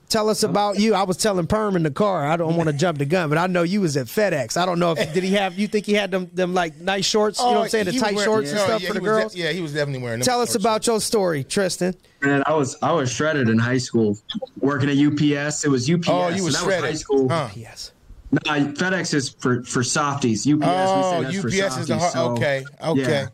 tell 0.09 0.29
us 0.29 0.43
about 0.43 0.79
you. 0.79 0.95
I 0.95 1.03
was 1.05 1.17
telling 1.17 1.47
Perm 1.47 1.77
in 1.77 1.83
the 1.83 1.91
car. 1.91 2.27
I 2.27 2.37
don't 2.37 2.57
want 2.57 2.69
to 2.69 2.73
jump 2.73 2.99
the 2.99 3.05
gun, 3.05 3.29
but 3.29 3.39
I 3.39 3.47
know 3.47 3.63
you 3.63 3.81
was 3.81 3.97
at 3.97 4.07
FedEx. 4.07 4.57
I 4.57 4.67
don't 4.67 4.79
know 4.79 4.93
if 4.93 5.13
did 5.15 5.23
he 5.25 5.33
have. 5.33 5.59
You 5.59 5.69
think 5.69 5.87
he 5.87 5.95
had 5.95 6.11
them 6.11 6.31
them 6.33 6.55
like 6.55 6.77
nice 6.81 7.05
shorts? 7.05 7.39
You 7.39 7.47
know 7.47 7.51
what 7.53 7.59
I'm 7.59 7.65
oh, 7.65 7.69
saying? 7.69 7.85
The 7.87 7.91
Oh, 7.91 7.93
he 7.93 7.99
was 7.99 8.03
tight 8.03 8.15
wearing- 8.17 8.27
shorts 8.27 8.51
and 8.51 8.59
yeah, 8.59 8.65
stuff 8.67 8.83
yeah, 8.83 8.89
for 8.89 8.95
the 8.95 9.01
he 9.01 9.05
de- 9.05 9.11
girls. 9.11 9.37
yeah, 9.37 9.53
he 9.53 9.61
was 9.61 9.73
definitely 9.73 10.03
wearing 10.03 10.21
them 10.21 10.27
Tell 10.27 10.41
us 10.41 10.51
shorts. 10.51 10.57
about 10.65 10.87
your 10.87 11.01
story, 11.01 11.45
Tristan. 11.45 11.95
Man, 12.23 12.43
I 12.47 12.55
was 12.55 12.77
I 12.83 12.93
was 12.93 13.11
shredded 13.11 13.49
in 13.49 13.59
high 13.59 13.79
school, 13.79 14.19
working 14.61 14.89
at 14.89 14.97
UPS. 14.97 15.65
It 15.65 15.69
was 15.69 15.91
UPS. 15.91 16.09
Oh, 16.09 16.29
you 16.29 16.45
was 16.45 16.55
and 16.61 16.63
that 16.63 16.67
was 16.67 16.75
high 16.75 16.81
shredded. 16.81 16.99
school. 16.99 17.29
Huh. 17.29 17.49
Yes. 17.55 17.93
No, 18.33 18.41
FedEx 18.41 19.15
is 19.15 19.29
for 19.31 19.63
for 19.63 19.85
softies. 19.85 20.47
UPS. 20.47 20.65
Oh, 20.67 20.97
we 20.97 21.03
say 21.03 21.17
oh, 21.19 21.23
that's 21.23 21.41
for 21.41 21.65
UPS 21.65 21.77
is 21.79 21.87
the 21.89 21.99
hard- 21.99 22.13
so, 22.13 22.31
okay, 22.33 22.65
okay. 22.83 23.01
yeah. 23.03 23.27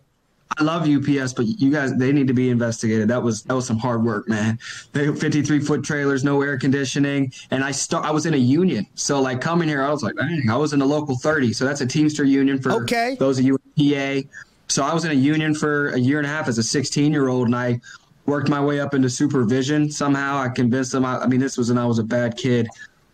I 0.58 0.62
love 0.64 0.88
UPS, 0.88 1.32
but 1.32 1.46
you 1.46 1.70
guys 1.70 1.94
they 1.96 2.12
need 2.12 2.26
to 2.28 2.34
be 2.34 2.50
investigated. 2.50 3.08
That 3.08 3.22
was 3.22 3.42
that 3.44 3.54
was 3.54 3.66
some 3.66 3.78
hard 3.78 4.04
work, 4.04 4.28
man. 4.28 4.58
They 4.92 5.12
53 5.12 5.60
foot 5.60 5.82
trailers, 5.82 6.24
no 6.24 6.42
air 6.42 6.58
conditioning, 6.58 7.32
and 7.50 7.64
I 7.64 7.70
start. 7.70 8.04
I 8.04 8.10
was 8.10 8.26
in 8.26 8.34
a 8.34 8.38
union, 8.38 8.86
so 8.94 9.20
like 9.20 9.40
coming 9.40 9.68
here, 9.68 9.82
I 9.82 9.90
was 9.90 10.02
like, 10.02 10.14
dang, 10.16 10.50
I 10.50 10.56
was 10.56 10.72
in 10.72 10.78
the 10.78 10.86
local 10.86 11.16
30, 11.16 11.52
so 11.52 11.64
that's 11.64 11.80
a 11.80 11.86
Teamster 11.86 12.24
union 12.24 12.60
for 12.60 12.72
Okay. 12.72 13.16
those 13.18 13.38
of 13.38 13.44
you 13.44 13.58
in 13.76 14.22
PA. 14.22 14.28
So 14.68 14.82
I 14.82 14.94
was 14.94 15.04
in 15.04 15.10
a 15.10 15.14
union 15.14 15.54
for 15.54 15.88
a 15.90 15.98
year 15.98 16.18
and 16.18 16.26
a 16.26 16.30
half 16.30 16.48
as 16.48 16.58
a 16.58 16.62
16 16.62 17.12
year 17.12 17.28
old, 17.28 17.46
and 17.46 17.56
I 17.56 17.80
worked 18.26 18.48
my 18.48 18.62
way 18.62 18.80
up 18.80 18.94
into 18.94 19.10
supervision. 19.10 19.90
Somehow 19.90 20.38
I 20.38 20.48
convinced 20.48 20.92
them. 20.92 21.04
I, 21.04 21.18
I 21.18 21.26
mean, 21.26 21.40
this 21.40 21.56
was 21.58 21.68
when 21.68 21.78
I 21.78 21.86
was 21.86 21.98
a 21.98 22.04
bad 22.04 22.36
kid. 22.36 22.68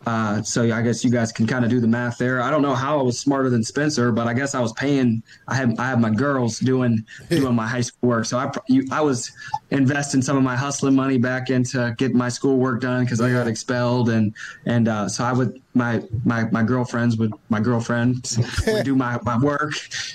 Uh, 0.07 0.41
so 0.43 0.63
I 0.73 0.81
guess 0.81 1.05
you 1.05 1.11
guys 1.11 1.33
can 1.33 1.47
kind 1.47 1.65
of 1.65 1.71
do 1.71 1.81
the 1.81 1.87
math 1.89 2.17
there. 2.19 2.41
I 2.41 2.51
don't 2.51 2.63
know 2.63 2.75
how 2.75 2.99
I 2.99 3.03
was 3.03 3.19
smarter 3.19 3.51
than 3.51 3.63
Spencer, 3.65 4.11
but 4.13 4.27
I 4.27 4.33
guess 4.33 4.55
I 4.55 4.61
was 4.61 4.73
paying. 4.75 5.23
I 5.49 5.55
have 5.57 5.79
I 5.79 5.87
had 5.89 6.01
my 6.01 6.09
girls 6.11 6.59
doing 6.61 7.05
doing 7.29 7.55
my 7.55 7.67
high 7.67 7.81
school 7.83 8.09
work, 8.11 8.25
so 8.25 8.39
I 8.39 8.51
you, 8.69 8.87
I 8.91 9.01
was 9.03 9.31
investing 9.71 10.23
some 10.23 10.37
of 10.37 10.43
my 10.43 10.57
hustling 10.57 10.95
money 10.95 11.19
back 11.19 11.51
into 11.51 11.95
getting 11.99 12.17
my 12.17 12.29
school 12.31 12.57
work 12.59 12.81
done 12.81 13.05
because 13.05 13.21
I 13.21 13.31
got 13.33 13.49
expelled, 13.49 14.09
and 14.09 14.33
and 14.67 14.89
uh, 14.89 15.09
so 15.09 15.25
I 15.25 15.33
would 15.33 15.61
my 15.75 16.03
my 16.25 16.45
my 16.53 16.63
girlfriends 16.63 17.17
would 17.19 17.33
my 17.51 17.61
girlfriend 17.61 18.37
would 18.67 18.85
do 18.85 18.95
my 18.95 19.19
my 19.25 19.37
work. 19.37 19.73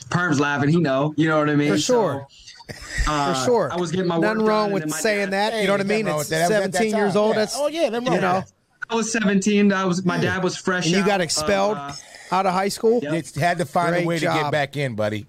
Perm's 0.09 0.39
laughing, 0.39 0.69
he 0.69 0.77
know, 0.79 1.13
you 1.17 1.27
know 1.27 1.37
what 1.39 1.49
I 1.49 1.55
mean? 1.55 1.71
For 1.73 1.77
sure. 1.77 2.27
So, 2.29 3.11
uh, 3.11 3.33
For 3.33 3.45
sure. 3.45 3.69
I 3.73 3.75
was 3.75 3.91
getting 3.91 4.07
my 4.07 4.17
Nothing 4.17 4.39
work 4.39 4.47
wrong 4.47 4.65
done, 4.67 4.73
with 4.73 4.83
and 4.83 4.91
then 4.91 4.95
my 4.97 5.01
saying 5.01 5.29
dad- 5.31 5.53
that. 5.53 5.61
You 5.61 5.67
know 5.67 5.73
what 5.73 5.81
I 5.81 5.83
mean? 5.83 6.07
It's 6.07 6.29
that. 6.29 6.49
That 6.49 6.57
was 6.59 6.65
at 6.65 6.71
that 6.71 6.77
17 6.77 6.95
years 6.95 7.15
old. 7.17 7.35
Yeah. 7.35 7.39
That's 7.41 7.55
Oh, 7.57 7.67
yeah, 7.67 7.89
nothing 7.89 8.05
wrong 8.07 8.15
you 8.15 8.21
know. 8.21 8.33
that. 8.39 8.51
I 8.93 8.95
was 8.95 9.11
17. 9.11 9.73
I 9.73 9.85
was 9.85 10.05
my 10.05 10.19
dad 10.19 10.43
was 10.43 10.55
fresh. 10.55 10.85
And 10.85 10.93
you 10.93 11.01
out 11.01 11.07
got 11.07 11.21
expelled 11.21 11.77
uh, 11.77 11.93
out 12.31 12.45
of 12.45 12.53
high 12.53 12.69
school. 12.69 12.99
Yep. 13.01 13.13
It's 13.13 13.35
had 13.35 13.57
to 13.57 13.65
find 13.65 13.89
Great 13.89 14.03
a 14.03 14.07
way 14.07 14.19
to 14.19 14.25
get 14.25 14.51
back 14.51 14.77
in, 14.77 14.93
buddy. 14.93 15.25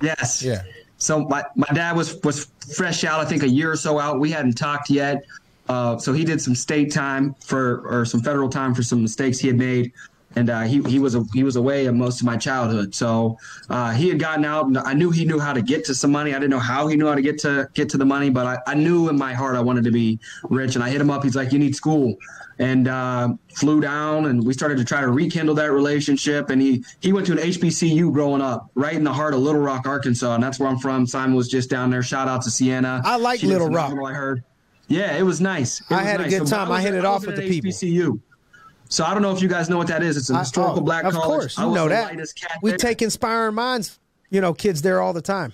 Yes. 0.00 0.42
Yeah. 0.42 0.62
So 0.96 1.20
my, 1.20 1.44
my 1.54 1.66
dad 1.74 1.96
was 1.96 2.18
was 2.24 2.46
fresh 2.74 3.04
out. 3.04 3.20
I 3.20 3.26
think 3.26 3.42
a 3.42 3.48
year 3.48 3.70
or 3.70 3.76
so 3.76 3.98
out. 3.98 4.20
We 4.20 4.30
hadn't 4.30 4.54
talked 4.54 4.88
yet. 4.88 5.24
Uh, 5.68 5.98
so 5.98 6.14
he 6.14 6.24
did 6.24 6.40
some 6.40 6.54
state 6.54 6.90
time 6.90 7.34
for 7.44 7.86
or 7.86 8.06
some 8.06 8.22
federal 8.22 8.48
time 8.48 8.74
for 8.74 8.82
some 8.82 9.02
mistakes 9.02 9.38
he 9.38 9.48
had 9.48 9.58
made, 9.58 9.92
and 10.38 10.50
uh, 10.50 10.62
he 10.62 10.80
he 10.84 10.98
was 11.00 11.14
a, 11.16 11.24
he 11.34 11.42
was 11.42 11.56
away 11.56 11.90
most 11.90 12.20
of 12.20 12.26
my 12.26 12.36
childhood. 12.36 12.94
So 12.94 13.36
uh, 13.68 13.92
he 13.92 14.08
had 14.08 14.18
gotten 14.20 14.44
out, 14.44 14.66
and 14.66 14.78
I 14.78 14.94
knew 14.94 15.10
he 15.10 15.24
knew 15.24 15.40
how 15.40 15.52
to 15.52 15.60
get 15.62 15.84
to 15.86 15.94
some 15.94 16.12
money. 16.12 16.30
I 16.30 16.38
didn't 16.38 16.50
know 16.50 16.58
how 16.60 16.86
he 16.86 16.96
knew 16.96 17.06
how 17.08 17.14
to 17.16 17.22
get 17.22 17.38
to 17.40 17.68
get 17.74 17.88
to 17.90 17.98
the 17.98 18.04
money, 18.04 18.30
but 18.30 18.46
I, 18.46 18.58
I 18.72 18.74
knew 18.74 19.08
in 19.08 19.18
my 19.18 19.34
heart 19.34 19.56
I 19.56 19.60
wanted 19.60 19.84
to 19.84 19.90
be 19.90 20.20
rich. 20.48 20.76
And 20.76 20.84
I 20.84 20.90
hit 20.90 21.00
him 21.00 21.10
up. 21.10 21.24
He's 21.24 21.34
like, 21.34 21.52
"You 21.52 21.58
need 21.58 21.74
school," 21.74 22.16
and 22.60 22.86
uh, 22.86 23.30
flew 23.54 23.80
down, 23.80 24.26
and 24.26 24.46
we 24.46 24.52
started 24.54 24.78
to 24.78 24.84
try 24.84 25.00
to 25.00 25.08
rekindle 25.08 25.56
that 25.56 25.72
relationship. 25.72 26.50
And 26.50 26.62
he 26.62 26.84
he 27.00 27.12
went 27.12 27.26
to 27.26 27.32
an 27.32 27.38
HBCU 27.38 28.12
growing 28.12 28.40
up, 28.40 28.70
right 28.74 28.94
in 28.94 29.02
the 29.04 29.12
heart 29.12 29.34
of 29.34 29.40
Little 29.40 29.60
Rock, 29.60 29.86
Arkansas, 29.86 30.34
and 30.34 30.42
that's 30.42 30.60
where 30.60 30.68
I'm 30.68 30.78
from. 30.78 31.06
Simon 31.06 31.34
was 31.34 31.48
just 31.48 31.68
down 31.68 31.90
there. 31.90 32.02
Shout 32.02 32.28
out 32.28 32.42
to 32.42 32.50
Sienna. 32.50 33.02
I 33.04 33.16
like 33.16 33.40
She 33.40 33.46
Little 33.48 33.70
Rock. 33.70 33.92
I 34.06 34.12
heard. 34.12 34.44
Yeah, 34.86 35.16
it 35.18 35.22
was 35.22 35.40
nice. 35.40 35.80
It 35.80 35.86
I 35.90 35.96
was 35.96 36.06
had 36.06 36.20
a 36.20 36.22
nice. 36.22 36.38
good 36.38 36.48
So 36.48 36.56
time. 36.56 36.68
was 36.70 36.78
I 36.78 36.82
hit 36.82 36.94
it 36.94 37.04
off 37.04 37.20
was 37.20 37.26
with 37.26 37.36
the 37.36 37.48
people. 37.48 37.72
HBCU. 38.88 38.92
So 38.92 39.04
I 39.04 39.12
don't 39.12 39.22
know 39.22 39.32
if 39.34 39.42
you 39.42 39.48
guys 39.48 39.68
know 39.68 39.78
what 39.78 39.88
that 39.88 40.02
is. 40.02 40.16
It's 40.16 40.30
a 40.30 40.34
I- 40.34 40.40
historical 40.40 40.78
oh, 40.80 40.84
black 40.84 41.04
of 41.04 41.12
college. 41.12 41.28
course, 41.28 41.58
I 41.58 41.62
you 41.62 41.68
was 41.68 41.76
know 41.76 41.88
that. 41.88 42.16
We 42.62 42.70
there. 42.70 42.78
take 42.78 43.02
inspiring 43.02 43.54
minds, 43.54 43.98
you 44.30 44.40
know, 44.40 44.54
kids 44.54 44.82
there 44.82 45.00
all 45.00 45.12
the 45.12 45.22
time. 45.22 45.52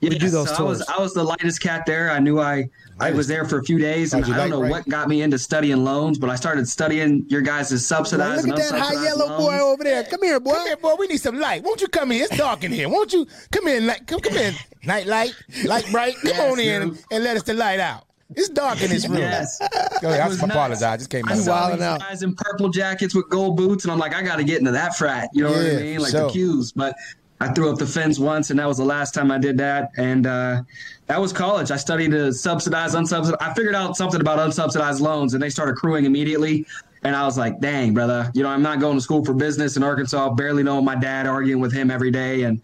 Yeah, 0.00 0.10
we 0.10 0.18
do 0.18 0.28
those 0.28 0.54
so 0.54 0.56
I 0.66 0.68
was. 0.68 0.82
I 0.86 0.98
was 1.00 1.14
the 1.14 1.24
lightest 1.24 1.62
cat 1.62 1.86
there. 1.86 2.10
I 2.10 2.18
knew 2.18 2.38
I 2.38 2.68
I 3.00 3.12
was 3.12 3.26
there 3.26 3.46
for 3.46 3.58
a 3.60 3.64
few 3.64 3.78
days, 3.78 4.12
and 4.12 4.22
I 4.24 4.28
don't 4.28 4.36
like, 4.36 4.50
know 4.50 4.60
right? 4.62 4.70
what 4.70 4.88
got 4.88 5.08
me 5.08 5.22
into 5.22 5.38
studying 5.38 5.82
loans, 5.82 6.18
but 6.18 6.28
I 6.28 6.34
started 6.36 6.68
studying 6.68 7.24
your 7.28 7.40
guys' 7.40 7.86
subsidized 7.86 8.46
Look 8.46 8.58
at 8.58 8.70
that 8.70 8.78
high 8.78 8.94
unsubsidized 8.96 9.04
yellow 9.04 9.38
boy 9.38 9.58
over 9.60 9.82
there. 9.82 10.02
Come 10.04 10.22
here, 10.22 10.40
boy. 10.40 10.52
Come 10.52 10.66
here, 10.66 10.76
boy. 10.76 10.94
We 10.98 11.06
need 11.06 11.20
some 11.20 11.38
light. 11.40 11.62
Won't 11.62 11.80
you 11.80 11.88
come 11.88 12.12
in? 12.12 12.20
It's 12.22 12.36
dark 12.36 12.64
in 12.64 12.72
here. 12.72 12.88
Won't 12.90 13.14
you 13.14 13.26
come 13.50 13.66
in? 13.68 13.86
Light, 13.86 14.06
come, 14.06 14.20
come 14.20 14.36
in. 14.36 14.54
Night 14.84 15.06
light, 15.06 15.32
light 15.64 15.86
bright. 15.90 16.14
Come 16.16 16.32
Yes, 16.34 16.52
on 16.52 16.60
in 16.60 16.82
and, 16.82 17.04
and 17.10 17.24
let 17.24 17.36
us 17.38 17.42
the 17.44 17.54
light 17.54 17.80
out. 17.80 18.04
It's 18.30 18.48
dark 18.48 18.80
in 18.82 18.90
this 18.90 19.08
room. 19.08 19.18
Yes. 19.18 19.58
Go 20.00 20.08
ahead. 20.08 20.20
I 20.20 20.34
apologize. 20.34 20.80
nuts. 20.80 20.98
Just 21.02 21.10
came 21.10 21.28
I 21.28 21.32
out. 21.32 21.38
saw 21.38 21.70
these 21.70 21.82
out. 21.82 22.00
guys 22.00 22.22
in 22.22 22.34
purple 22.34 22.68
jackets 22.70 23.14
with 23.14 23.28
gold 23.28 23.56
boots, 23.56 23.84
and 23.84 23.92
I'm 23.92 23.98
like, 23.98 24.14
I 24.14 24.22
got 24.22 24.36
to 24.36 24.44
get 24.44 24.58
into 24.58 24.72
that 24.72 24.96
frat. 24.96 25.28
You 25.32 25.44
know 25.44 25.50
what 25.50 25.60
I 25.60 25.74
mean? 25.76 26.00
Like 26.00 26.10
so- 26.12 26.26
the 26.26 26.32
cues. 26.32 26.72
But 26.72 26.96
I 27.40 27.48
threw 27.48 27.70
up 27.70 27.78
the 27.78 27.86
fence 27.86 28.18
once, 28.18 28.50
and 28.50 28.58
that 28.58 28.66
was 28.66 28.78
the 28.78 28.84
last 28.84 29.12
time 29.12 29.30
I 29.30 29.38
did 29.38 29.58
that. 29.58 29.90
And 29.96 30.26
uh, 30.26 30.62
that 31.06 31.20
was 31.20 31.32
college. 31.32 31.70
I 31.70 31.76
studied 31.76 32.12
to 32.12 32.32
subsidize, 32.32 32.94
unsubsidized. 32.94 33.36
I 33.40 33.52
figured 33.54 33.74
out 33.74 33.96
something 33.96 34.20
about 34.20 34.38
unsubsidized 34.38 35.00
loans, 35.00 35.34
and 35.34 35.42
they 35.42 35.50
started 35.50 35.72
accruing 35.72 36.04
immediately. 36.06 36.66
And 37.02 37.14
I 37.14 37.24
was 37.26 37.36
like, 37.36 37.60
dang, 37.60 37.92
brother, 37.92 38.30
you 38.34 38.42
know, 38.42 38.48
I'm 38.48 38.62
not 38.62 38.80
going 38.80 38.96
to 38.96 39.00
school 39.02 39.22
for 39.24 39.34
business 39.34 39.76
in 39.76 39.82
Arkansas. 39.82 40.30
Barely 40.30 40.62
knowing 40.62 40.86
my 40.86 40.94
dad, 40.94 41.26
arguing 41.26 41.60
with 41.60 41.72
him 41.72 41.90
every 41.90 42.10
day, 42.10 42.44
and 42.44 42.62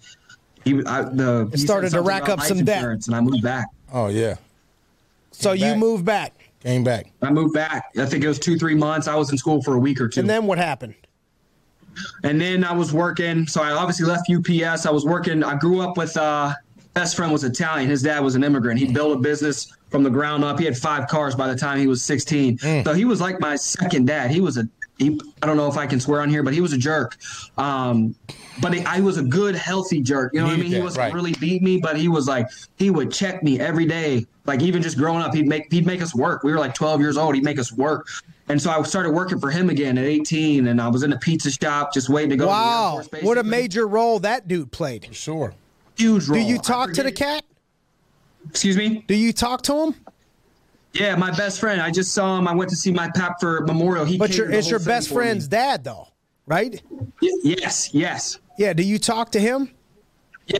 he, 0.64 0.82
I, 0.86 1.02
the, 1.02 1.48
he 1.52 1.58
started 1.58 1.90
to 1.90 2.00
rack 2.00 2.30
up 2.30 2.40
some 2.40 2.64
debt. 2.64 2.84
and 3.06 3.14
I 3.14 3.20
moved 3.20 3.42
back. 3.42 3.66
Oh 3.92 4.06
yeah. 4.06 4.36
So 5.30 5.52
you 5.52 5.74
moved 5.76 6.04
back. 6.04 6.50
Came 6.60 6.84
back. 6.84 7.10
I 7.22 7.30
moved 7.30 7.54
back. 7.54 7.90
I 7.96 8.04
think 8.04 8.22
it 8.22 8.28
was 8.28 8.38
two, 8.38 8.58
three 8.58 8.74
months. 8.74 9.08
I 9.08 9.14
was 9.14 9.30
in 9.30 9.38
school 9.38 9.62
for 9.62 9.74
a 9.74 9.78
week 9.78 10.00
or 10.00 10.08
two. 10.08 10.20
And 10.20 10.28
then 10.28 10.46
what 10.46 10.58
happened? 10.58 10.94
And 12.22 12.40
then 12.40 12.64
I 12.64 12.72
was 12.72 12.92
working. 12.92 13.46
So 13.46 13.62
I 13.62 13.72
obviously 13.72 14.06
left 14.06 14.30
UPS. 14.30 14.84
I 14.84 14.90
was 14.90 15.06
working. 15.06 15.42
I 15.42 15.56
grew 15.56 15.80
up 15.80 15.96
with 15.96 16.16
uh, 16.16 16.54
best 16.92 17.16
friend 17.16 17.32
was 17.32 17.44
Italian. 17.44 17.88
His 17.88 18.02
dad 18.02 18.20
was 18.20 18.34
an 18.34 18.44
immigrant. 18.44 18.78
He 18.78 18.92
built 18.92 19.16
a 19.16 19.20
business 19.20 19.72
from 19.88 20.02
the 20.02 20.10
ground 20.10 20.44
up. 20.44 20.58
He 20.58 20.66
had 20.66 20.76
five 20.76 21.08
cars 21.08 21.34
by 21.34 21.48
the 21.48 21.56
time 21.56 21.78
he 21.78 21.86
was 21.86 22.02
16. 22.02 22.58
So 22.84 22.92
he 22.92 23.06
was 23.06 23.20
like 23.20 23.40
my 23.40 23.56
second 23.56 24.06
dad. 24.06 24.30
He 24.30 24.40
was 24.40 24.58
a 24.58 24.68
he, 25.00 25.18
I 25.42 25.46
don't 25.46 25.56
know 25.56 25.66
if 25.66 25.78
I 25.78 25.86
can 25.86 25.98
swear 25.98 26.20
on 26.20 26.28
here, 26.28 26.42
but 26.42 26.52
he 26.52 26.60
was 26.60 26.74
a 26.74 26.78
jerk. 26.78 27.16
Um, 27.56 28.14
but 28.60 28.74
he, 28.74 28.84
I 28.84 29.00
was 29.00 29.16
a 29.16 29.22
good, 29.22 29.54
healthy 29.54 30.02
jerk. 30.02 30.34
You 30.34 30.40
know 30.40 30.46
what 30.46 30.52
I 30.52 30.56
Needed 30.56 30.70
mean? 30.70 30.78
He 30.78 30.84
wasn't 30.84 31.04
right. 31.04 31.14
really 31.14 31.32
beat 31.40 31.62
me, 31.62 31.78
but 31.78 31.96
he 31.96 32.08
was 32.08 32.28
like 32.28 32.48
he 32.76 32.90
would 32.90 33.10
check 33.10 33.42
me 33.42 33.58
every 33.58 33.86
day. 33.86 34.26
Like 34.50 34.62
even 34.62 34.82
just 34.82 34.98
growing 34.98 35.22
up, 35.22 35.32
he'd 35.32 35.46
make 35.46 35.72
he'd 35.72 35.86
make 35.86 36.02
us 36.02 36.12
work. 36.12 36.42
We 36.42 36.50
were 36.50 36.58
like 36.58 36.74
12 36.74 37.00
years 37.00 37.16
old. 37.16 37.36
He'd 37.36 37.44
make 37.44 37.60
us 37.60 37.70
work. 37.70 38.08
And 38.48 38.60
so 38.60 38.68
I 38.68 38.82
started 38.82 39.12
working 39.12 39.38
for 39.38 39.48
him 39.48 39.70
again 39.70 39.96
at 39.96 40.04
18, 40.04 40.66
and 40.66 40.80
I 40.80 40.88
was 40.88 41.04
in 41.04 41.12
a 41.12 41.18
pizza 41.20 41.52
shop 41.52 41.94
just 41.94 42.08
waiting 42.08 42.30
to 42.30 42.36
go. 42.36 42.46
to 42.46 42.48
the 42.48 42.52
Air 42.52 42.58
Wow. 42.58 43.02
Force, 43.08 43.22
What 43.22 43.38
a 43.38 43.44
major 43.44 43.86
role 43.86 44.18
that 44.18 44.48
dude 44.48 44.72
played. 44.72 45.06
For 45.06 45.14
Sure. 45.14 45.54
huge 45.96 46.26
role. 46.26 46.36
Do 46.40 46.44
you 46.44 46.58
talk 46.58 46.92
to 46.94 47.04
the 47.04 47.12
cat? 47.12 47.44
Excuse 48.48 48.76
me. 48.76 49.04
Do 49.06 49.14
you 49.14 49.32
talk 49.32 49.62
to 49.62 49.84
him? 49.84 49.94
Yeah, 50.94 51.14
my 51.14 51.30
best 51.30 51.60
friend. 51.60 51.80
I 51.80 51.92
just 51.92 52.12
saw 52.12 52.36
him. 52.36 52.48
I 52.48 52.52
went 52.56 52.70
to 52.70 52.76
see 52.76 52.90
my 52.90 53.08
pap 53.14 53.38
for 53.38 53.60
memorial. 53.60 54.04
He 54.04 54.18
But 54.18 54.36
your, 54.36 54.50
it's 54.50 54.68
your 54.68 54.80
best 54.80 55.06
for 55.10 55.14
me. 55.14 55.26
friend's 55.26 55.46
dad, 55.46 55.84
though, 55.84 56.08
right? 56.46 56.82
Y- 57.22 57.28
Yes, 57.44 57.94
yes. 57.94 58.40
Yeah. 58.58 58.72
Do 58.72 58.82
you 58.82 58.98
talk 58.98 59.30
to 59.30 59.38
him? 59.40 59.70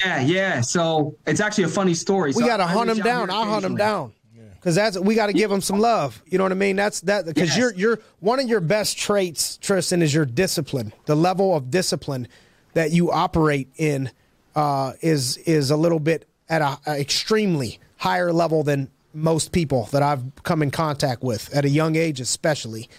Yeah, 0.01 0.21
yeah. 0.21 0.61
So 0.61 1.17
it's 1.27 1.41
actually 1.41 1.65
a 1.65 1.69
funny 1.69 1.95
story. 1.95 2.31
We 2.31 2.43
So 2.43 2.47
got 2.47 2.59
to 2.59 2.65
I 2.65 2.69
hunt 2.69 2.91
him 2.91 2.99
down. 2.99 3.31
I'll 3.31 3.45
hunt 3.45 3.65
him 3.65 3.77
down. 3.77 4.13
Because 4.55 4.75
that's 4.75 4.99
we 4.99 5.15
got 5.15 5.29
to 5.29 5.33
give 5.33 5.51
him 5.51 5.63
some 5.63 5.79
love. 5.81 6.23
You 6.27 6.37
know 6.37 6.45
what 6.45 6.53
I 6.53 6.57
mean? 6.57 6.77
That's 6.77 7.01
that 7.03 7.25
because 7.25 7.49
Yes. 7.49 7.57
you're 7.57 7.73
you're 7.75 7.99
one 8.21 8.41
of 8.41 8.47
your 8.47 8.61
best 8.61 8.99
traits, 8.99 9.57
Tristan, 9.57 10.03
is 10.03 10.13
your 10.13 10.27
discipline. 10.27 10.93
The 11.07 11.15
level 11.15 11.57
of 11.57 11.71
discipline 11.71 12.29
that 12.75 12.91
you 12.91 13.11
operate 13.11 13.69
in 13.79 14.11
uh, 14.55 14.93
is 15.01 15.39
is 15.39 15.71
a 15.71 15.77
little 15.79 15.99
bit 15.99 16.29
at 16.51 16.61
a, 16.61 16.79
a 16.87 17.01
extremely 17.01 17.79
higher 17.97 18.35
level 18.35 18.63
than 18.63 18.91
most 19.15 19.53
people 19.53 19.87
that 19.93 20.03
I've 20.03 20.23
come 20.43 20.61
in 20.63 20.71
contact 20.71 21.23
with 21.23 21.51
at 21.55 21.65
a 21.65 21.71
young 21.71 21.97
age, 21.97 22.21
especially. 22.21 22.91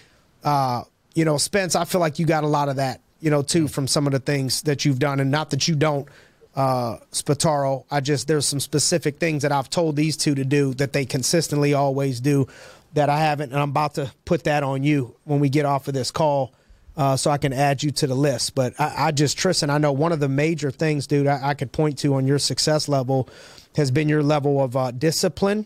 Uh, 0.44 0.84
you 1.14 1.26
know, 1.26 1.38
Spence, 1.38 1.76
I 1.76 1.86
feel 1.86 2.02
like 2.02 2.18
you 2.18 2.26
got 2.26 2.44
a 2.44 2.48
lot 2.48 2.70
of 2.70 2.78
that, 2.78 3.02
you 3.20 3.30
know, 3.30 3.44
too, 3.44 3.68
from 3.68 3.86
some 3.88 4.08
of 4.08 4.14
the 4.14 4.20
things 4.20 4.64
that 4.64 4.84
you've 4.84 4.98
done, 5.00 5.20
and 5.20 5.30
not 5.30 5.52
that 5.52 5.68
you 5.68 5.76
don't, 5.76 6.08
uh, 6.56 6.98
Spataro. 7.12 7.86
I 7.90 8.00
just 8.02 8.28
there's 8.28 8.46
some 8.46 8.60
specific 8.60 9.20
things 9.20 9.44
that 9.44 9.52
I've 9.52 9.70
told 9.70 9.96
these 9.96 10.18
two 10.18 10.36
to 10.36 10.44
do 10.44 10.74
that 10.76 10.94
they 10.94 11.06
consistently 11.06 11.74
always 11.74 12.20
do 12.20 12.48
that 12.94 13.10
I 13.10 13.20
haven't, 13.20 13.52
and 13.52 13.62
I'm 13.62 13.70
about 13.70 13.96
to 13.96 14.12
put 14.26 14.44
that 14.44 14.64
on 14.64 14.84
you 14.84 15.16
when 15.24 15.40
we 15.40 15.50
get 15.50 15.66
off 15.66 15.88
of 15.88 15.94
this 15.94 16.12
call. 16.12 16.54
Uh, 16.98 17.16
so 17.16 17.32
I 17.32 17.38
can 17.38 17.54
add 17.54 17.82
you 17.82 17.92
to 17.92 18.06
the 18.06 18.14
list. 18.14 18.54
But 18.54 18.74
I, 18.78 19.08
I 19.08 19.12
just, 19.12 19.38
Tristan, 19.38 19.70
I 19.70 19.78
know 19.78 19.94
one 19.94 20.12
of 20.12 20.20
the 20.20 20.28
major 20.28 20.72
things, 20.72 21.08
dude, 21.08 21.26
I, 21.26 21.40
I 21.42 21.54
could 21.54 21.72
point 21.72 22.00
to 22.00 22.16
on 22.16 22.28
your 22.28 22.38
success 22.38 22.90
level 22.90 23.30
has 23.78 23.92
been 23.92 24.10
your 24.10 24.22
level 24.22 24.62
of 24.62 24.76
uh, 24.76 24.92
discipline 24.92 25.66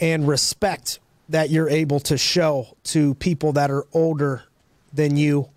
and 0.00 0.26
respect 0.26 0.98
that 1.28 1.50
you're 1.50 1.68
able 1.68 2.00
to 2.00 2.18
show 2.18 2.76
to 2.84 3.14
people 3.14 3.52
that 3.52 3.70
are 3.70 3.86
older 3.92 4.42
than 4.92 5.16
you 5.16 5.48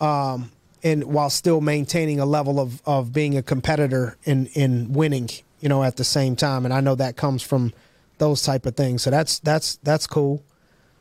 um, 0.00 0.50
and 0.82 1.04
while 1.04 1.30
still 1.30 1.60
maintaining 1.60 2.18
a 2.18 2.26
level 2.26 2.58
of, 2.58 2.82
of 2.86 3.12
being 3.12 3.36
a 3.36 3.42
competitor 3.42 4.16
in, 4.24 4.46
in 4.54 4.92
winning 4.92 5.28
you 5.60 5.68
know 5.68 5.82
at 5.82 5.96
the 5.96 6.04
same 6.04 6.36
time 6.36 6.64
and 6.64 6.74
i 6.74 6.80
know 6.80 6.94
that 6.94 7.16
comes 7.16 7.42
from 7.42 7.72
those 8.18 8.42
type 8.42 8.66
of 8.66 8.76
things 8.76 9.02
so 9.02 9.10
that's 9.10 9.38
that's 9.40 9.76
that's 9.76 10.06
cool 10.06 10.42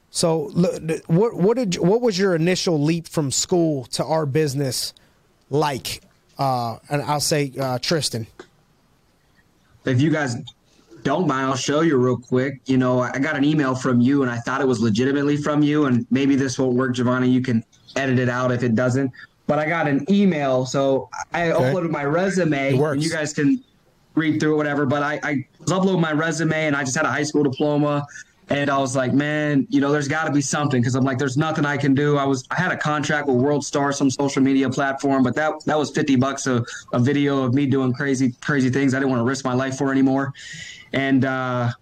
so 0.10 0.50
what 1.08 1.34
what 1.34 1.58
did 1.58 1.76
what 1.76 2.02
was 2.02 2.18
your 2.18 2.36
initial 2.36 2.82
leap 2.82 3.08
from 3.08 3.32
school 3.32 3.86
to 3.86 4.04
our 4.04 4.26
business 4.26 4.94
like 5.50 6.02
uh, 6.38 6.78
and 6.90 7.02
i'll 7.04 7.20
say 7.20 7.52
uh, 7.60 7.78
tristan 7.80 8.28
If 9.86 10.00
you 10.00 10.12
guys, 10.12 10.36
don't 11.04 11.28
mind, 11.28 11.48
I'll 11.48 11.56
show 11.56 11.82
you 11.82 11.98
real 11.98 12.18
quick. 12.18 12.62
You 12.66 12.78
know, 12.78 13.00
I 13.00 13.18
got 13.18 13.36
an 13.36 13.44
email 13.44 13.74
from 13.74 14.00
you, 14.00 14.22
and 14.22 14.30
I 14.30 14.38
thought 14.38 14.62
it 14.62 14.68
was 14.68 14.80
legitimately 14.80 15.38
from 15.38 15.64
you. 15.64 15.86
And 15.86 16.06
maybe 16.12 16.36
this 16.36 16.60
won't 16.60 16.76
work, 16.76 16.94
Giovanni. 16.94 17.30
You 17.30 17.42
can 17.42 17.64
edit 17.96 18.20
it 18.20 18.30
out 18.30 18.52
if 18.52 18.64
it 18.64 18.76
doesn't. 18.76 19.12
But 19.52 19.60
I 19.60 19.68
got 19.68 19.86
an 19.86 20.06
email, 20.10 20.66
so 20.66 21.10
I 21.34 21.52
okay. 21.52 21.62
uploaded 21.62 21.90
my 21.90 22.06
resume, 22.06 22.80
and 22.82 23.04
you 23.04 23.10
guys 23.10 23.34
can 23.34 23.62
read 24.16 24.40
through 24.40 24.54
it, 24.54 24.56
whatever. 24.56 24.86
But 24.86 25.04
I, 25.04 25.20
I 25.24 25.46
was 25.60 25.74
uploading 25.74 26.00
my 26.00 26.14
resume, 26.14 26.68
and 26.68 26.74
I 26.74 26.86
just 26.86 26.96
had 26.96 27.06
a 27.06 27.12
high 27.12 27.24
school 27.24 27.44
diploma. 27.44 28.08
And 28.48 28.70
I 28.70 28.78
was 28.78 28.96
like, 28.96 29.12
man, 29.12 29.68
you 29.70 29.82
know, 29.82 29.92
there's 29.92 30.08
got 30.08 30.24
to 30.24 30.32
be 30.32 30.40
something 30.40 30.80
because 30.80 30.96
I'm 30.96 31.04
like, 31.04 31.18
there's 31.18 31.36
nothing 31.36 31.66
I 31.66 31.76
can 31.76 31.94
do. 31.94 32.16
I 32.16 32.24
was, 32.24 32.48
I 32.50 32.56
had 32.56 32.72
a 32.72 32.78
contract 32.78 33.28
with 33.28 33.36
World 33.36 33.66
Star, 33.66 33.92
some 33.92 34.10
social 34.10 34.42
media 34.42 34.70
platform, 34.70 35.22
but 35.22 35.36
that 35.36 35.66
that 35.66 35.78
was 35.78 35.92
50 35.92 36.16
bucks 36.16 36.48
a, 36.48 36.64
a 36.94 37.00
video 37.00 37.44
of 37.44 37.54
me 37.54 37.66
doing 37.66 37.92
crazy, 37.92 38.32
crazy 38.40 38.70
things 38.70 38.94
I 38.94 39.00
didn't 39.00 39.10
want 39.10 39.20
to 39.20 39.26
risk 39.26 39.44
my 39.44 39.54
life 39.54 39.78
for 39.78 39.92
anymore. 39.92 40.34
And 40.94 41.26
uh, 41.26 41.74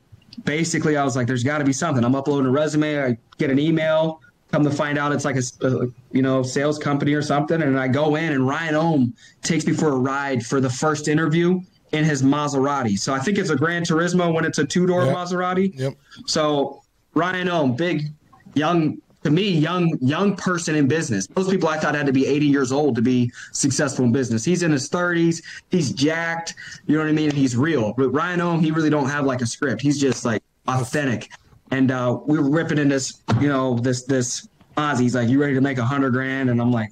basically, 0.44 0.98
I 0.98 1.04
was 1.04 1.16
like, 1.16 1.28
there's 1.28 1.44
got 1.44 1.60
to 1.60 1.66
be 1.66 1.74
something. 1.74 2.04
I'm 2.04 2.16
uploading 2.16 2.48
a 2.48 2.52
resume. 2.52 3.00
I 3.00 3.18
get 3.38 3.52
an 3.52 3.60
email. 3.60 4.22
Come 4.52 4.64
to 4.64 4.72
find 4.72 4.98
out, 4.98 5.12
it's 5.12 5.26
like 5.26 5.36
a, 5.36 5.44
a, 5.62 5.80
uh, 5.80 5.86
you 6.12 6.22
know 6.22 6.42
sales 6.42 6.80
company 6.80 7.14
or 7.14 7.22
something. 7.22 7.62
And 7.62 7.80
I 7.80 7.88
go 7.88 8.16
in, 8.16 8.34
and 8.34 8.48
Ryan 8.48 8.76
Ohm 8.76 9.14
takes 9.44 9.66
me 9.66 9.74
for 9.74 9.90
a 9.90 9.98
ride 9.98 10.46
for 10.46 10.60
the 10.60 10.70
first 10.70 11.08
interview 11.08 11.62
in 11.92 12.04
his 12.04 12.22
Maserati. 12.22 12.98
So 12.98 13.14
I 13.14 13.20
think 13.20 13.38
it's 13.38 13.50
a 13.50 13.56
Gran 13.56 13.84
Turismo 13.84 14.34
when 14.34 14.46
it's 14.46 14.58
a 14.58 14.66
two 14.66 14.86
door 14.86 15.06
yep. 15.06 15.16
Maserati. 15.16 15.78
Yep. 15.78 15.94
So 16.26 16.84
Ryan 17.14 17.50
Ohm, 17.50 17.76
big, 17.76 18.08
young, 18.54 19.02
to 19.24 19.32
me, 19.32 19.50
young, 19.50 19.98
young 20.02 20.36
person 20.36 20.76
in 20.76 20.88
business. 20.88 21.28
Most 21.36 21.50
people 21.50 21.70
I 21.70 21.78
thought 21.78 21.96
had 21.96 22.06
to 22.06 22.14
be 22.14 22.26
80 22.26 22.46
years 22.46 22.72
old 22.72 22.96
to 22.96 23.02
be 23.02 23.32
successful 23.52 24.06
in 24.06 24.12
business. 24.12 24.46
He's 24.46 24.64
in 24.64 24.72
his 24.72 24.90
30s. 24.90 25.44
He's 25.72 25.92
jacked. 25.92 26.56
You 26.86 26.96
know 26.96 27.04
what 27.04 27.10
I 27.10 27.14
mean? 27.14 27.32
He's 27.32 27.58
real. 27.58 27.94
But 27.98 28.10
Ryan 28.10 28.42
Ohm, 28.42 28.60
he 28.62 28.72
really 28.72 28.90
don't 28.90 29.10
have 29.10 29.26
like 29.26 29.42
a 29.42 29.46
script. 29.46 29.82
He's 29.82 30.00
just 30.00 30.26
like 30.26 30.44
authentic. 30.68 31.30
And 31.72 31.92
uh, 31.92 32.20
we 32.26 32.40
were 32.40 32.50
ripping 32.50 32.78
in 32.78 32.90
this, 32.90 33.22
you 33.40 33.48
know, 33.48 33.76
this 33.76 34.04
this 34.04 34.48
Ozzy. 34.76 35.02
He's 35.02 35.16
like, 35.16 35.30
"You 35.30 35.40
ready 35.40 35.54
to 35.54 35.62
make 35.62 35.78
a 35.78 35.86
hundred 35.86 36.14
grand?" 36.14 36.50
And 36.50 36.60
I'm 36.60 36.72
like, 36.72 36.92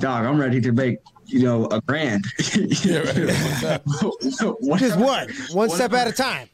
"Dog, 0.00 0.24
I'm 0.24 0.40
ready 0.40 0.60
to 0.60 0.72
make 0.72 0.98
you 1.32 1.42
know, 1.42 1.66
a 1.66 1.80
grand. 1.80 2.24
yeah, 2.84 2.98
right. 2.98 3.80
Just 4.78 4.98
one, 4.98 5.28
one 5.52 5.70
step 5.70 5.92
at 5.92 6.06
a 6.06 6.12
time. 6.12 6.48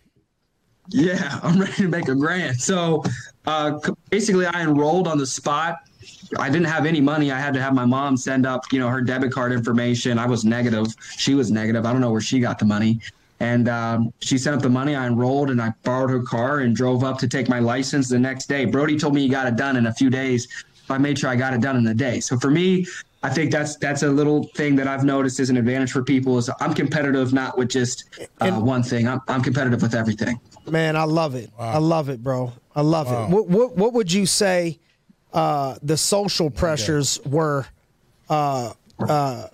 Yeah, 0.91 1.39
I'm 1.43 1.61
ready 1.61 1.73
to 1.75 1.89
make 1.89 2.09
a 2.09 2.15
grand. 2.15 2.61
So 2.61 3.03
uh, 3.47 3.79
basically, 4.11 4.47
I 4.47 4.63
enrolled 4.63 5.09
on 5.09 5.19
the 5.19 5.27
spot. 5.27 5.77
I 6.39 6.51
didn't 6.51 6.67
have 6.67 6.87
any 6.87 7.01
money. 7.01 7.33
I 7.33 7.39
had 7.39 7.55
to 7.55 7.63
have 7.63 7.75
my 7.75 7.85
mom 7.85 8.17
send 8.17 8.47
up, 8.47 8.73
you 8.73 8.79
know, 8.79 8.89
her 8.89 9.01
debit 9.01 9.33
card 9.33 9.53
information. 9.53 10.19
I 10.19 10.27
was 10.27 10.45
negative. 10.45 10.95
She 11.17 11.35
was 11.35 11.51
negative. 11.51 11.87
I 11.87 11.93
don't 11.93 12.01
know 12.01 12.11
where 12.11 12.21
she 12.21 12.39
got 12.39 12.59
the 12.59 12.67
money. 12.67 13.01
And 13.41 13.69
um, 13.69 14.13
she 14.21 14.37
sent 14.37 14.57
up 14.57 14.63
the 14.63 14.69
money. 14.69 14.97
I 14.97 15.07
enrolled 15.07 15.51
and 15.51 15.63
I 15.63 15.73
borrowed 15.85 16.11
her 16.11 16.23
car 16.23 16.61
and 16.61 16.75
drove 16.75 17.05
up 17.05 17.19
to 17.19 17.29
take 17.29 17.49
my 17.49 17.61
license 17.61 18.09
the 18.09 18.19
next 18.19 18.47
day. 18.47 18.65
Brody 18.65 18.99
told 18.99 19.15
me 19.15 19.23
he 19.23 19.29
got 19.29 19.47
it 19.47 19.57
done 19.57 19.77
in 19.77 19.87
a 19.87 19.95
few 19.95 20.11
days. 20.11 20.49
I 20.91 20.99
made 20.99 21.19
sure 21.19 21.31
I 21.31 21.37
got 21.37 21.55
it 21.55 21.61
done 21.61 21.77
in 21.77 21.87
a 21.87 21.95
day. 21.95 22.19
So 22.21 22.39
for 22.39 22.51
me, 22.51 22.87
I 23.23 23.29
think 23.29 23.51
that's 23.51 23.77
that's 23.77 24.03
a 24.03 24.09
little 24.09 24.45
thing 24.55 24.77
that 24.77 24.87
I've 24.87 25.05
noticed 25.05 25.41
is 25.41 25.51
an 25.51 25.57
advantage 25.57 25.93
for 25.93 26.03
people. 26.03 26.39
Is 26.39 26.51
I'm 26.61 26.73
competitive 26.73 27.33
not 27.33 27.59
with 27.59 27.69
just 27.69 28.05
uh, 28.41 28.53
one 28.53 28.83
thing. 28.83 29.09
I'm, 29.09 29.21
I'm 29.29 29.43
competitive 29.43 29.83
with 29.83 29.95
everything. 29.95 30.41
Man, 30.71 30.97
I 30.97 31.05
love 31.05 31.35
it. 31.35 31.51
Wow. 31.59 31.73
I 31.73 31.79
love 31.79 32.09
it, 32.09 32.23
bro. 32.23 32.53
I 32.75 32.81
love 32.81 33.09
wow. 33.09 33.25
it. 33.25 33.31
What, 33.31 33.49
what, 33.49 33.77
what 33.77 33.93
would 33.93 34.13
you 34.13 34.25
say 34.25 34.79
uh, 35.33 35.77
the 35.83 35.97
social 35.97 36.51
pressures 36.51 37.19
okay. 37.19 37.31
were? 37.31 37.67
Uh, 38.31 38.73
uh, 39.01 39.49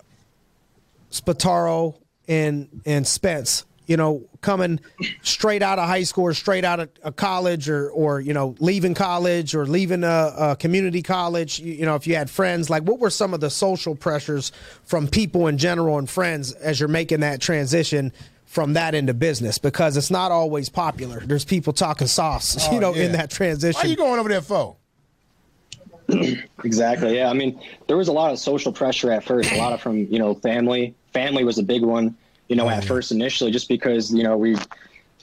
Spataro 1.11 1.95
and 2.27 2.69
and 2.85 3.07
Spence 3.07 3.65
you 3.87 3.97
know, 3.97 4.23
coming 4.41 4.81
straight 5.23 5.63
out 5.63 5.79
of 5.79 5.87
high 5.87 6.03
school 6.03 6.25
or 6.25 6.35
straight 6.35 6.65
out 6.65 6.81
of 6.81 6.89
a 7.03 7.13
college 7.13 7.69
or, 7.69 7.91
or 7.91 8.21
you 8.21 8.33
know, 8.33 8.55
leaving 8.59 8.95
college 8.95 9.55
or 9.55 9.67
leaving 9.67 10.05
a, 10.05 10.33
a, 10.39 10.57
community 10.57 11.03
college, 11.03 11.59
you, 11.59 11.75
you 11.75 11.85
know, 11.85 11.95
if 11.95 12.07
you 12.07 12.15
had 12.15 12.31
friends, 12.31 12.71
like 12.71 12.83
what 12.85 12.99
were 12.99 13.11
some 13.11 13.35
of 13.35 13.41
the 13.41 13.51
social 13.51 13.95
pressures 13.95 14.53
from 14.85 15.07
people 15.07 15.49
in 15.49 15.59
general 15.59 15.99
and 15.99 16.09
friends 16.09 16.53
as 16.53 16.81
you're 16.81 16.89
making 16.89 17.21
that 17.21 17.41
transition 17.41 18.13
from 18.47 18.73
that 18.73 18.95
into 18.95 19.13
business? 19.13 19.59
Because 19.59 19.97
it's 19.97 20.11
not 20.11 20.31
always 20.31 20.69
popular. 20.69 21.21
There's 21.21 21.45
people 21.45 21.73
talking 21.73 22.07
sauce, 22.07 22.57
oh, 22.69 22.73
you 22.73 22.81
know, 22.81 22.95
yeah. 22.95 23.05
in 23.05 23.13
that 23.13 23.31
transition. 23.31 23.79
Why 23.79 23.87
are 23.87 23.91
you 23.91 23.97
going 23.97 24.19
over 24.19 24.29
there 24.29 24.43
for? 24.43 24.77
exactly. 26.65 27.17
Yeah. 27.17 27.31
I 27.31 27.35
mean, 27.35 27.61
there 27.87 27.97
was 27.97 28.09
a 28.09 28.13
lot 28.13 28.33
of 28.33 28.39
social 28.39 28.73
pressure 28.73 29.11
at 29.11 29.25
first, 29.25 29.51
a 29.53 29.59
lot 29.59 29.73
of 29.73 29.81
from, 29.81 30.07
you 30.07 30.19
know, 30.19 30.35
family. 30.35 30.95
Family 31.13 31.45
was 31.45 31.59
a 31.59 31.63
big 31.63 31.83
one 31.83 32.17
you 32.49 32.57
know, 32.57 32.69
at 32.69 32.85
first 32.85 33.13
initially, 33.13 33.51
just 33.51 33.69
because 33.69 34.13
you 34.13 34.23
know 34.23 34.37
we 34.37 34.57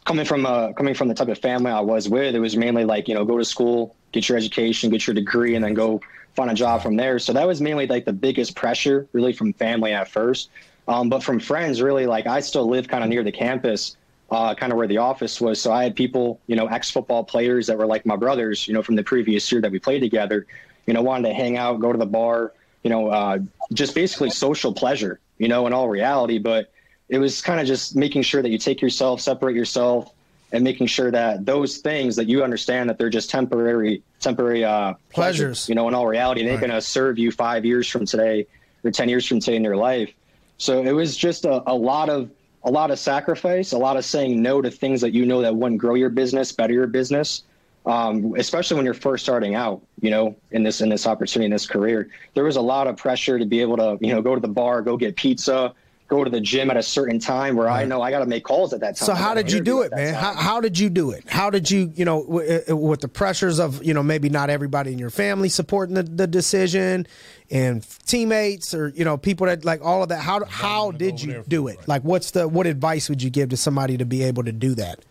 coming 0.05 0.25
from 0.25 0.45
uh, 0.45 0.73
coming 0.73 0.93
from 0.93 1.07
the 1.07 1.13
type 1.13 1.27
of 1.27 1.37
family 1.37 1.71
I 1.71 1.79
was 1.79 2.09
with, 2.09 2.35
it 2.35 2.39
was 2.39 2.57
mainly 2.57 2.85
like 2.85 3.07
you 3.07 3.15
know 3.15 3.25
go 3.25 3.37
to 3.37 3.45
school, 3.45 3.95
get 4.11 4.27
your 4.27 4.37
education, 4.37 4.89
get 4.89 5.05
your 5.05 5.13
degree, 5.13 5.55
and 5.55 5.63
then 5.63 5.73
go 5.73 6.01
find 6.35 6.49
a 6.49 6.53
job 6.53 6.81
from 6.81 6.95
there. 6.95 7.19
So 7.19 7.33
that 7.33 7.47
was 7.47 7.61
mainly 7.61 7.87
like 7.87 8.05
the 8.05 8.13
biggest 8.13 8.55
pressure, 8.55 9.07
really 9.11 9.33
from 9.33 9.53
family 9.53 9.93
at 9.93 10.07
first. 10.07 10.49
Um, 10.87 11.09
but 11.09 11.23
from 11.23 11.39
friends, 11.39 11.81
really, 11.81 12.05
like 12.05 12.27
I 12.27 12.39
still 12.39 12.67
live 12.67 12.87
kind 12.87 13.03
of 13.03 13.09
near 13.09 13.23
the 13.23 13.31
campus, 13.31 13.95
uh, 14.31 14.55
kind 14.55 14.71
of 14.71 14.77
where 14.77 14.87
the 14.87 14.97
office 14.97 15.39
was. 15.39 15.61
So 15.61 15.71
I 15.71 15.83
had 15.83 15.95
people, 15.95 16.39
you 16.47 16.55
know, 16.55 16.67
ex 16.67 16.89
football 16.89 17.23
players 17.23 17.67
that 17.67 17.77
were 17.77 17.85
like 17.85 18.05
my 18.05 18.15
brothers, 18.15 18.67
you 18.67 18.73
know, 18.73 18.81
from 18.81 18.95
the 18.95 19.03
previous 19.03 19.49
year 19.51 19.61
that 19.61 19.71
we 19.71 19.79
played 19.79 19.99
together, 19.99 20.47
you 20.87 20.93
know, 20.93 21.01
wanted 21.01 21.29
to 21.29 21.33
hang 21.35 21.57
out, 21.57 21.79
go 21.79 21.91
to 21.91 21.97
the 21.97 22.05
bar, 22.05 22.53
you 22.83 22.89
know, 22.89 23.09
uh, 23.09 23.39
just 23.73 23.93
basically 23.93 24.29
social 24.29 24.73
pleasure, 24.73 25.19
you 25.37 25.47
know, 25.47 25.67
in 25.67 25.73
all 25.73 25.87
reality. 25.87 26.39
But 26.39 26.71
it 27.11 27.19
was 27.19 27.41
kind 27.41 27.59
of 27.59 27.67
just 27.67 27.93
making 27.93 28.21
sure 28.21 28.41
that 28.41 28.49
you 28.49 28.57
take 28.57 28.81
yourself, 28.81 29.19
separate 29.19 29.53
yourself, 29.53 30.13
and 30.53 30.63
making 30.63 30.87
sure 30.87 31.11
that 31.11 31.45
those 31.45 31.77
things 31.77 32.15
that 32.15 32.27
you 32.27 32.41
understand 32.41 32.89
that 32.89 32.97
they're 32.97 33.09
just 33.09 33.29
temporary, 33.29 34.01
temporary 34.21 34.63
uh, 34.63 34.93
pleasures. 35.09 35.67
You 35.67 35.75
know, 35.75 35.89
in 35.89 35.93
all 35.93 36.07
reality, 36.07 36.43
they're 36.43 36.53
right. 36.53 36.61
going 36.61 36.71
to 36.71 36.81
serve 36.81 37.19
you 37.19 37.31
five 37.31 37.65
years 37.65 37.87
from 37.87 38.05
today 38.05 38.47
or 38.85 38.91
ten 38.91 39.09
years 39.09 39.27
from 39.27 39.41
today 39.41 39.57
in 39.57 39.63
your 39.63 39.75
life. 39.75 40.13
So 40.57 40.81
it 40.83 40.93
was 40.93 41.17
just 41.17 41.43
a, 41.43 41.69
a 41.69 41.75
lot 41.75 42.09
of 42.09 42.31
a 42.63 42.71
lot 42.71 42.91
of 42.91 42.99
sacrifice, 42.99 43.73
a 43.73 43.77
lot 43.77 43.97
of 43.97 44.05
saying 44.05 44.41
no 44.41 44.61
to 44.61 44.71
things 44.71 45.01
that 45.01 45.11
you 45.11 45.25
know 45.25 45.41
that 45.41 45.53
wouldn't 45.53 45.81
grow 45.81 45.95
your 45.95 46.09
business, 46.09 46.53
better 46.53 46.73
your 46.73 46.87
business. 46.87 47.43
Um, 47.85 48.35
especially 48.37 48.75
when 48.77 48.85
you're 48.85 48.93
first 48.93 49.23
starting 49.23 49.55
out, 49.55 49.81
you 49.99 50.11
know, 50.11 50.37
in 50.51 50.63
this 50.63 50.79
in 50.79 50.87
this 50.87 51.05
opportunity 51.05 51.45
in 51.45 51.51
this 51.51 51.67
career, 51.67 52.09
there 52.35 52.45
was 52.45 52.55
a 52.55 52.61
lot 52.61 52.87
of 52.87 52.95
pressure 52.95 53.37
to 53.37 53.45
be 53.45 53.59
able 53.59 53.75
to, 53.77 53.97
you 53.99 54.13
know, 54.13 54.21
go 54.21 54.33
to 54.33 54.39
the 54.39 54.47
bar, 54.47 54.81
go 54.81 54.95
get 54.95 55.17
pizza, 55.17 55.73
go 56.11 56.25
to 56.25 56.29
the 56.29 56.41
gym 56.41 56.69
at 56.69 56.75
a 56.75 56.83
certain 56.83 57.19
time 57.19 57.55
where 57.55 57.67
right. 57.67 57.83
I 57.83 57.85
know 57.85 58.01
I 58.01 58.11
got 58.11 58.19
to 58.19 58.25
make 58.25 58.43
calls 58.43 58.73
at 58.73 58.81
that 58.81 58.97
time. 58.97 59.05
So 59.05 59.13
how 59.13 59.33
did 59.33 59.49
you 59.49 59.61
do 59.61 59.81
it, 59.81 59.93
man? 59.95 60.13
How, 60.13 60.33
how, 60.33 60.59
did 60.59 60.77
you 60.77 60.89
do 60.89 61.11
it? 61.11 61.23
How 61.25 61.49
did 61.49 61.71
you, 61.71 61.93
you 61.95 62.03
know, 62.03 62.23
w- 62.23 62.59
uh, 62.69 62.75
with 62.75 62.99
the 62.99 63.07
pressures 63.07 63.59
of, 63.59 63.81
you 63.81 63.93
know, 63.93 64.03
maybe 64.03 64.27
not 64.27 64.49
everybody 64.49 64.91
in 64.91 64.99
your 64.99 65.09
family 65.09 65.47
supporting 65.47 65.95
the, 65.95 66.03
the 66.03 66.27
decision 66.27 67.07
and 67.49 67.87
teammates 68.05 68.73
or, 68.73 68.89
you 68.89 69.05
know, 69.05 69.17
people 69.17 69.47
that 69.47 69.63
like 69.63 69.81
all 69.81 70.03
of 70.03 70.09
that. 70.09 70.19
How, 70.19 70.43
how 70.43 70.91
did 70.91 71.21
you 71.21 71.45
do 71.47 71.69
it? 71.69 71.79
Like, 71.87 72.03
what's 72.03 72.31
the, 72.31 72.45
what 72.45 72.67
advice 72.67 73.07
would 73.07 73.23
you 73.23 73.29
give 73.29 73.47
to 73.49 73.57
somebody 73.57 73.97
to 73.97 74.05
be 74.05 74.21
able 74.23 74.43
to 74.43 74.51
do 74.51 74.75
that? 74.75 75.05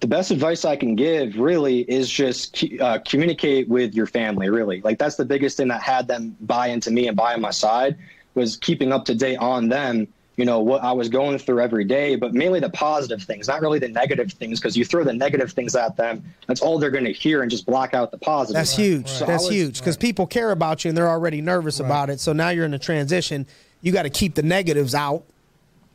The 0.00 0.06
best 0.06 0.30
advice 0.30 0.66
I 0.66 0.76
can 0.76 0.96
give 0.96 1.38
really 1.38 1.80
is 1.90 2.10
just 2.10 2.62
uh, 2.78 2.98
communicate 3.08 3.68
with 3.68 3.94
your 3.94 4.06
family, 4.06 4.50
really. 4.50 4.82
Like, 4.82 4.98
that's 4.98 5.16
the 5.16 5.24
biggest 5.24 5.56
thing 5.56 5.68
that 5.68 5.80
had 5.80 6.06
them 6.08 6.36
buy 6.42 6.68
into 6.68 6.90
me 6.90 7.08
and 7.08 7.16
buy 7.16 7.32
on 7.32 7.40
my 7.40 7.50
side 7.50 7.96
was 8.36 8.56
keeping 8.56 8.92
up 8.92 9.06
to 9.06 9.14
date 9.14 9.38
on 9.38 9.68
them 9.68 10.06
you 10.36 10.44
know 10.44 10.60
what 10.60 10.82
I 10.82 10.92
was 10.92 11.08
going 11.08 11.38
through 11.38 11.60
every 11.60 11.84
day, 11.84 12.14
but 12.14 12.34
mainly 12.34 12.60
the 12.60 12.68
positive 12.70 13.22
things, 13.22 13.48
not 13.48 13.62
really 13.62 13.78
the 13.78 13.88
negative 13.88 14.32
things, 14.32 14.60
because 14.60 14.76
you 14.76 14.84
throw 14.84 15.02
the 15.02 15.12
negative 15.12 15.52
things 15.52 15.74
at 15.74 15.96
them, 15.96 16.22
that's 16.46 16.60
all 16.60 16.78
they're 16.78 16.90
going 16.90 17.06
to 17.06 17.12
hear 17.12 17.40
and 17.40 17.50
just 17.50 17.64
block 17.64 17.94
out 17.94 18.10
the 18.10 18.18
positive. 18.18 18.54
That's 18.54 18.76
right, 18.76 18.84
huge. 18.84 19.10
Right. 19.12 19.26
that's 19.26 19.44
was, 19.44 19.52
huge 19.52 19.78
because 19.78 19.96
right. 19.96 20.02
people 20.02 20.26
care 20.26 20.50
about 20.50 20.84
you 20.84 20.90
and 20.90 20.98
they're 20.98 21.08
already 21.08 21.40
nervous 21.40 21.80
about 21.80 22.10
it. 22.10 22.20
So 22.20 22.34
now 22.34 22.50
you're 22.50 22.66
in 22.66 22.74
a 22.74 22.78
transition. 22.78 23.46
You 23.80 23.92
got 23.92 24.02
to 24.02 24.10
keep 24.10 24.34
the 24.34 24.42
negatives 24.42 24.94
out 24.94 25.24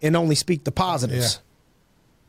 and 0.01 0.15
only 0.15 0.35
speak 0.35 0.63
the 0.63 0.71
positives. 0.71 1.35
Yeah. 1.35 1.41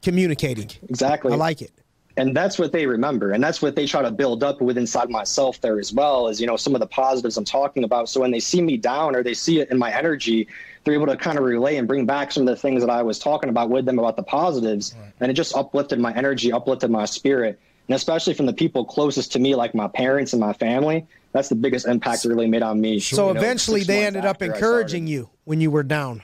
Communicating. 0.03 0.71
Exactly. 0.89 1.33
I 1.33 1.37
like 1.37 1.63
it 1.63 1.71
and 2.17 2.37
that's 2.37 2.59
what 2.59 2.73
they 2.73 2.87
remember. 2.87 3.33
And 3.33 3.43
that's 3.43 3.63
what 3.63 3.75
they 3.75 3.87
try 3.87 4.03
to 4.03 4.11
build 4.11 4.45
up 4.45 4.61
with 4.61 4.77
inside 4.77 5.09
myself 5.09 5.61
there 5.61 5.79
as 5.79 5.93
well 5.93 6.29
as 6.29 6.41
you 6.41 6.47
know 6.47 6.57
some 6.57 6.75
of 6.75 6.81
the 6.81 6.87
positives 6.87 7.37
i'm 7.37 7.45
talking 7.45 7.85
about. 7.85 8.09
So 8.09 8.21
when 8.21 8.31
they 8.31 8.41
see 8.41 8.61
me 8.61 8.77
down 8.77 9.17
or 9.17 9.23
they 9.23 9.35
see 9.35 9.61
it 9.61 9.71
in 9.71 9.79
my 9.79 9.93
energy 9.93 10.49
they're 10.85 10.95
able 10.95 11.07
to 11.07 11.17
kind 11.17 11.39
of 11.39 11.45
relay 11.45 11.77
and 11.77 11.87
bring 11.87 12.07
back 12.07 12.33
some 12.33 12.43
of 12.43 12.49
the 12.49 12.61
things 12.61 12.83
that 12.83 12.91
i 12.91 13.03
was 13.03 13.19
talking 13.19 13.49
about 13.49 13.71
with 13.71 13.85
them 13.85 13.99
about 13.99 14.17
the 14.17 14.23
positives. 14.23 14.95
Right. 14.99 15.13
and 15.21 15.31
it 15.31 15.35
just 15.35 15.55
uplifted 15.55 15.99
my 15.99 16.13
energy 16.15 16.53
uplifted 16.53 16.91
my 16.91 17.05
spirit. 17.05 17.59
And 17.89 17.97
especially 17.97 18.35
from 18.35 18.47
the 18.47 18.53
people 18.53 18.85
closest 18.85 19.33
to 19.33 19.39
me 19.39 19.55
like 19.55 19.75
my 19.75 19.89
parents 19.89 20.33
and 20.33 20.41
my 20.41 20.53
family 20.53 21.07
that's 21.33 21.49
the 21.49 21.55
biggest 21.55 21.87
impact 21.87 22.25
it 22.25 22.29
really 22.29 22.47
made 22.49 22.63
on 22.63 22.81
me 22.81 23.01
so 23.01 23.29
you 23.29 23.35
know, 23.35 23.41
eventually 23.41 23.83
they 23.83 24.05
ended 24.05 24.25
up 24.25 24.43
encouraging 24.43 25.07
you 25.07 25.31
when 25.45 25.61
you 25.61 25.71
were 25.71 25.83
down 25.83 26.23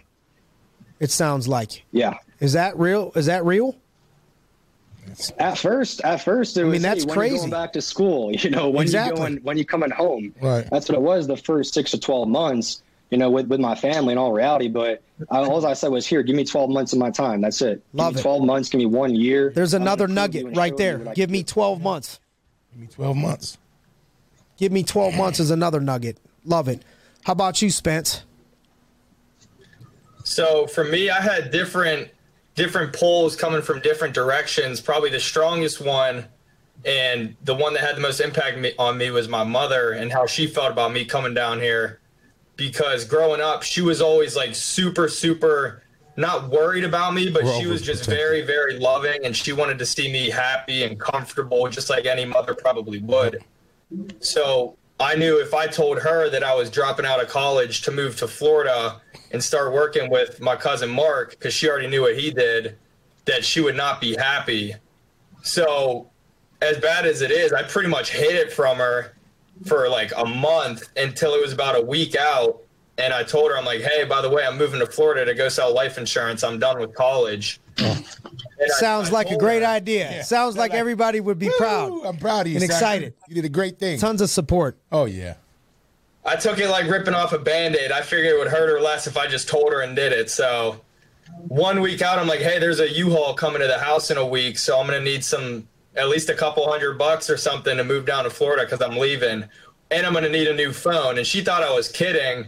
it 1.00 1.10
sounds 1.10 1.46
like. 1.46 1.84
Yeah. 1.92 2.18
Is 2.40 2.54
that 2.54 2.78
real? 2.78 3.12
Is 3.14 3.26
that 3.26 3.44
real 3.44 3.76
at 5.38 5.58
first, 5.58 6.00
at 6.02 6.18
first, 6.18 6.56
it 6.56 6.64
was. 6.64 6.70
I 6.70 6.72
mean, 6.72 6.82
that's 6.82 7.04
hey, 7.04 7.10
crazy. 7.10 7.36
going 7.36 7.50
back 7.50 7.72
to 7.74 7.82
school, 7.82 8.32
you 8.34 8.50
know, 8.50 8.68
when 8.68 8.82
exactly. 8.82 9.20
you 9.20 9.26
going, 9.28 9.36
when 9.42 9.58
you 9.58 9.64
coming 9.64 9.90
home. 9.90 10.34
Right. 10.40 10.68
That's 10.70 10.88
what 10.88 10.96
it 10.96 11.02
was. 11.02 11.26
The 11.26 11.36
first 11.36 11.74
six 11.74 11.90
to 11.92 11.98
twelve 11.98 12.28
months, 12.28 12.82
you 13.10 13.18
know, 13.18 13.30
with, 13.30 13.48
with 13.48 13.60
my 13.60 13.74
family 13.74 14.12
in 14.12 14.18
all 14.18 14.32
reality. 14.32 14.68
But 14.68 15.02
I, 15.30 15.38
all 15.38 15.64
I 15.64 15.72
said 15.72 15.90
was, 15.90 16.06
here, 16.06 16.22
give 16.22 16.36
me 16.36 16.44
12 16.44 16.70
months 16.70 16.92
of 16.92 16.98
my 16.98 17.10
time. 17.10 17.40
That's 17.40 17.60
it. 17.62 17.82
Love 17.92 18.14
give 18.14 18.16
me 18.16 18.20
it. 18.20 18.22
12 18.22 18.44
months. 18.44 18.68
Give 18.68 18.78
me 18.78 18.86
one 18.86 19.14
year. 19.14 19.52
There's 19.54 19.74
another 19.74 20.06
prove 20.06 20.14
nugget 20.14 20.56
right 20.56 20.76
there. 20.76 20.98
you 20.98 21.14
Give 21.14 21.30
me 21.30 21.42
do. 21.42 21.52
12 21.52 21.82
months. 21.82 22.20
Give 22.72 22.80
me 22.82 22.86
12 22.88 23.16
months. 23.16 23.58
Give 24.58 24.72
me 24.72 24.82
12 24.82 25.14
months 25.14 25.40
is 25.40 25.50
another 25.50 25.80
nugget. 25.80 26.18
Love 26.44 26.68
it. 26.68 26.82
How 27.24 27.32
about 27.32 27.62
you, 27.62 27.70
Spence? 27.70 28.24
So 30.24 30.66
for 30.66 30.84
me, 30.84 31.08
I 31.08 31.20
had 31.20 31.50
different 31.50 32.10
different 32.58 32.92
pulls 32.92 33.36
coming 33.36 33.62
from 33.62 33.80
different 33.80 34.12
directions. 34.12 34.80
Probably 34.80 35.08
the 35.08 35.20
strongest 35.20 35.80
one 35.80 36.26
and 36.84 37.36
the 37.44 37.54
one 37.54 37.72
that 37.74 37.82
had 37.82 37.96
the 37.96 38.00
most 38.00 38.20
impact 38.20 38.58
me, 38.58 38.72
on 38.78 38.98
me 38.98 39.10
was 39.10 39.28
my 39.28 39.44
mother 39.44 39.92
and 39.92 40.12
how 40.12 40.26
she 40.26 40.46
felt 40.46 40.72
about 40.72 40.92
me 40.92 41.04
coming 41.04 41.32
down 41.32 41.60
here. 41.60 42.00
Because 42.56 43.04
growing 43.04 43.40
up, 43.40 43.62
she 43.62 43.80
was 43.80 44.02
always 44.02 44.34
like 44.34 44.54
super, 44.54 45.08
super 45.08 45.82
not 46.16 46.50
worried 46.50 46.82
about 46.82 47.14
me, 47.14 47.30
but 47.30 47.44
We're 47.44 47.60
she 47.60 47.66
was 47.66 47.80
just 47.80 48.04
very, 48.06 48.42
very 48.42 48.76
loving 48.80 49.24
and 49.24 49.36
she 49.36 49.52
wanted 49.52 49.78
to 49.78 49.86
see 49.86 50.10
me 50.12 50.28
happy 50.28 50.82
and 50.82 50.98
comfortable, 50.98 51.68
just 51.68 51.88
like 51.88 52.06
any 52.06 52.24
mother 52.24 52.54
probably 52.54 52.98
would. 52.98 53.44
So 54.18 54.76
I 55.00 55.14
knew 55.14 55.40
if 55.40 55.54
I 55.54 55.66
told 55.66 55.98
her 56.00 56.28
that 56.30 56.42
I 56.42 56.54
was 56.54 56.70
dropping 56.70 57.06
out 57.06 57.22
of 57.22 57.28
college 57.28 57.82
to 57.82 57.92
move 57.92 58.16
to 58.16 58.26
Florida 58.26 59.00
and 59.30 59.42
start 59.42 59.72
working 59.72 60.10
with 60.10 60.40
my 60.40 60.56
cousin 60.56 60.90
Mark, 60.90 61.30
because 61.30 61.54
she 61.54 61.68
already 61.68 61.86
knew 61.86 62.02
what 62.02 62.18
he 62.18 62.30
did, 62.30 62.76
that 63.26 63.44
she 63.44 63.60
would 63.60 63.76
not 63.76 64.00
be 64.00 64.16
happy. 64.16 64.74
So, 65.42 66.10
as 66.60 66.78
bad 66.78 67.06
as 67.06 67.22
it 67.22 67.30
is, 67.30 67.52
I 67.52 67.62
pretty 67.62 67.88
much 67.88 68.10
hid 68.10 68.34
it 68.34 68.52
from 68.52 68.78
her 68.78 69.14
for 69.66 69.88
like 69.88 70.12
a 70.16 70.24
month 70.24 70.88
until 70.96 71.34
it 71.34 71.40
was 71.40 71.52
about 71.52 71.76
a 71.76 71.82
week 71.82 72.16
out. 72.16 72.60
And 72.96 73.12
I 73.12 73.22
told 73.22 73.52
her, 73.52 73.56
I'm 73.56 73.64
like, 73.64 73.82
hey, 73.82 74.04
by 74.04 74.20
the 74.20 74.30
way, 74.30 74.44
I'm 74.44 74.58
moving 74.58 74.80
to 74.80 74.86
Florida 74.86 75.24
to 75.24 75.34
go 75.34 75.48
sell 75.48 75.72
life 75.72 75.98
insurance. 75.98 76.42
I'm 76.42 76.58
done 76.58 76.80
with 76.80 76.94
college. 76.94 77.60
And 77.78 78.04
I- 78.60 78.66
Sounds 78.78 79.08
I 79.10 79.12
like 79.12 79.30
a 79.30 79.36
great 79.36 79.62
her- 79.62 79.68
idea. 79.68 80.24
Sounds 80.24 80.56
like 80.56 80.72
everybody 80.74 81.20
would 81.20 81.38
be 81.38 81.48
Woo, 81.48 81.54
proud 81.58 82.04
I'm 82.06 82.16
proud 82.16 82.42
of 82.46 82.48
you. 82.48 82.56
and 82.58 82.62
son. 82.62 82.70
excited. 82.70 83.14
You 83.28 83.34
did 83.36 83.44
a 83.44 83.48
great 83.48 83.78
thing. 83.78 83.98
Tons 83.98 84.20
of 84.20 84.30
support. 84.30 84.76
Oh, 84.90 85.04
yeah. 85.04 85.34
I 86.24 86.36
took 86.36 86.58
it 86.58 86.68
like 86.68 86.90
ripping 86.90 87.14
off 87.14 87.32
a 87.32 87.38
band 87.38 87.76
aid. 87.76 87.90
I 87.92 88.02
figured 88.02 88.26
it 88.26 88.38
would 88.38 88.48
hurt 88.48 88.68
her 88.68 88.80
less 88.80 89.06
if 89.06 89.16
I 89.16 89.26
just 89.26 89.48
told 89.48 89.72
her 89.72 89.80
and 89.80 89.96
did 89.96 90.12
it. 90.12 90.28
So 90.30 90.80
one 91.46 91.80
week 91.80 92.02
out, 92.02 92.18
I'm 92.18 92.26
like, 92.26 92.40
hey, 92.40 92.58
there's 92.58 92.80
a 92.80 92.90
U 92.90 93.10
Haul 93.10 93.32
coming 93.34 93.60
to 93.62 93.66
the 93.66 93.78
house 93.78 94.10
in 94.10 94.16
a 94.18 94.26
week. 94.26 94.58
So 94.58 94.78
I'm 94.78 94.86
going 94.86 94.98
to 94.98 95.04
need 95.04 95.24
some, 95.24 95.66
at 95.96 96.08
least 96.08 96.28
a 96.28 96.34
couple 96.34 96.68
hundred 96.70 96.98
bucks 96.98 97.30
or 97.30 97.36
something 97.36 97.76
to 97.76 97.84
move 97.84 98.04
down 98.04 98.24
to 98.24 98.30
Florida 98.30 98.64
because 98.64 98.82
I'm 98.82 98.98
leaving. 98.98 99.44
And 99.90 100.06
I'm 100.06 100.12
going 100.12 100.24
to 100.24 100.30
need 100.30 100.48
a 100.48 100.54
new 100.54 100.72
phone. 100.72 101.16
And 101.16 101.26
she 101.26 101.40
thought 101.42 101.62
I 101.62 101.72
was 101.74 101.88
kidding 101.88 102.46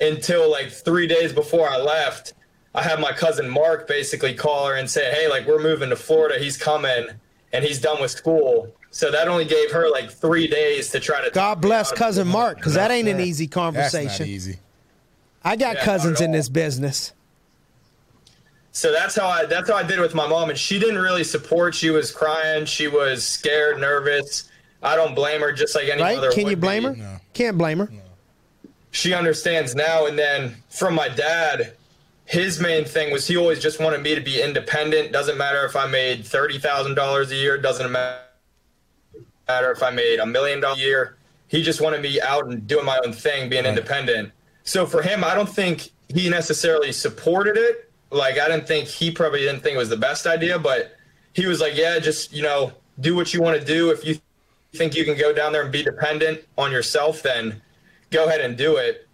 until 0.00 0.50
like 0.50 0.70
three 0.72 1.06
days 1.06 1.32
before 1.32 1.68
I 1.68 1.76
left. 1.76 2.32
I 2.74 2.82
had 2.82 3.00
my 3.00 3.12
cousin 3.12 3.48
Mark 3.48 3.86
basically 3.86 4.34
call 4.34 4.66
her 4.66 4.76
and 4.76 4.88
say, 4.90 5.12
hey, 5.12 5.28
like, 5.28 5.46
we're 5.46 5.62
moving 5.62 5.90
to 5.90 5.96
Florida. 5.96 6.38
He's 6.38 6.56
coming 6.56 7.06
and 7.52 7.64
he's 7.64 7.78
done 7.80 8.00
with 8.00 8.10
school. 8.10 8.74
So 8.90 9.10
that 9.10 9.28
only 9.28 9.44
gave 9.44 9.70
her 9.72 9.90
like 9.90 10.10
three 10.10 10.46
days 10.46 10.90
to 10.90 11.00
try 11.00 11.22
to. 11.22 11.30
God 11.30 11.60
bless 11.60 11.92
cousin 11.92 12.28
Mark, 12.28 12.56
because 12.58 12.74
that 12.74 12.90
ain't 12.90 13.08
an 13.08 13.20
easy 13.20 13.46
That's 13.46 13.56
not 13.56 13.62
conversation. 13.74 14.26
easy. 14.26 14.58
I 15.44 15.56
got 15.56 15.76
Yeah, 15.76 15.84
cousins 15.84 16.20
in 16.20 16.32
this 16.32 16.48
business. 16.48 17.12
So 18.74 18.90
that's 18.92 19.16
how 19.16 19.26
I 19.28 19.44
that's 19.44 19.68
how 19.68 19.76
I 19.76 19.82
did 19.82 20.00
with 20.00 20.14
my 20.14 20.26
mom, 20.26 20.48
and 20.48 20.58
she 20.58 20.78
didn't 20.78 20.98
really 21.00 21.24
support. 21.24 21.74
She 21.74 21.90
was 21.90 22.10
crying, 22.10 22.64
she 22.64 22.88
was 22.88 23.22
scared, 23.26 23.78
nervous. 23.78 24.44
I 24.82 24.96
don't 24.96 25.14
blame 25.14 25.40
her, 25.42 25.52
just 25.52 25.74
like 25.74 25.84
any 25.84 25.94
other 25.94 26.02
Right? 26.02 26.16
mother. 26.16 26.32
Can 26.32 26.44
would 26.44 26.50
you 26.50 26.56
blame 26.56 26.94
be. 26.94 27.00
her? 27.00 27.20
Can't 27.34 27.58
blame 27.58 27.78
her. 27.80 27.90
She 28.90 29.14
understands 29.14 29.74
now. 29.74 30.06
And 30.06 30.18
then 30.18 30.56
from 30.70 30.94
my 30.94 31.08
dad, 31.08 31.74
his 32.32 32.58
main 32.58 32.86
thing 32.86 33.12
was 33.12 33.28
he 33.28 33.36
always 33.36 33.60
just 33.60 33.78
wanted 33.78 34.00
me 34.00 34.14
to 34.14 34.20
be 34.22 34.40
independent. 34.40 35.12
Doesn't 35.12 35.36
matter 35.36 35.66
if 35.66 35.76
I 35.76 35.86
made 35.86 36.24
thirty 36.24 36.58
thousand 36.58 36.94
dollars 36.94 37.30
a 37.30 37.36
year. 37.36 37.58
Doesn't 37.58 37.92
matter 37.92 38.22
if 39.50 39.82
I 39.82 39.90
made 39.90 40.18
a 40.18 40.24
million 40.24 40.58
dollars 40.58 40.78
a 40.78 40.80
year. 40.80 41.16
He 41.48 41.62
just 41.62 41.82
wanted 41.82 42.00
me 42.00 42.22
out 42.22 42.46
and 42.46 42.66
doing 42.66 42.86
my 42.86 42.98
own 43.04 43.12
thing, 43.12 43.50
being 43.50 43.66
independent. 43.66 44.32
So 44.64 44.86
for 44.86 45.02
him, 45.02 45.22
I 45.22 45.34
don't 45.34 45.48
think 45.48 45.90
he 46.08 46.30
necessarily 46.30 46.90
supported 46.90 47.58
it. 47.58 47.90
Like 48.10 48.38
I 48.38 48.48
didn't 48.48 48.66
think 48.66 48.88
he 48.88 49.10
probably 49.10 49.40
didn't 49.40 49.60
think 49.60 49.74
it 49.74 49.78
was 49.78 49.90
the 49.90 49.98
best 49.98 50.26
idea, 50.26 50.58
but 50.58 50.96
he 51.34 51.44
was 51.44 51.60
like, 51.60 51.76
"Yeah, 51.76 51.98
just 51.98 52.32
you 52.32 52.42
know, 52.42 52.72
do 52.98 53.14
what 53.14 53.34
you 53.34 53.42
want 53.42 53.60
to 53.60 53.66
do. 53.66 53.90
If 53.90 54.06
you 54.06 54.18
think 54.72 54.96
you 54.96 55.04
can 55.04 55.18
go 55.18 55.34
down 55.34 55.52
there 55.52 55.64
and 55.64 55.70
be 55.70 55.82
dependent 55.82 56.40
on 56.56 56.72
yourself, 56.72 57.22
then 57.22 57.60
go 58.10 58.24
ahead 58.24 58.40
and 58.40 58.56
do 58.56 58.76
it." 58.76 59.06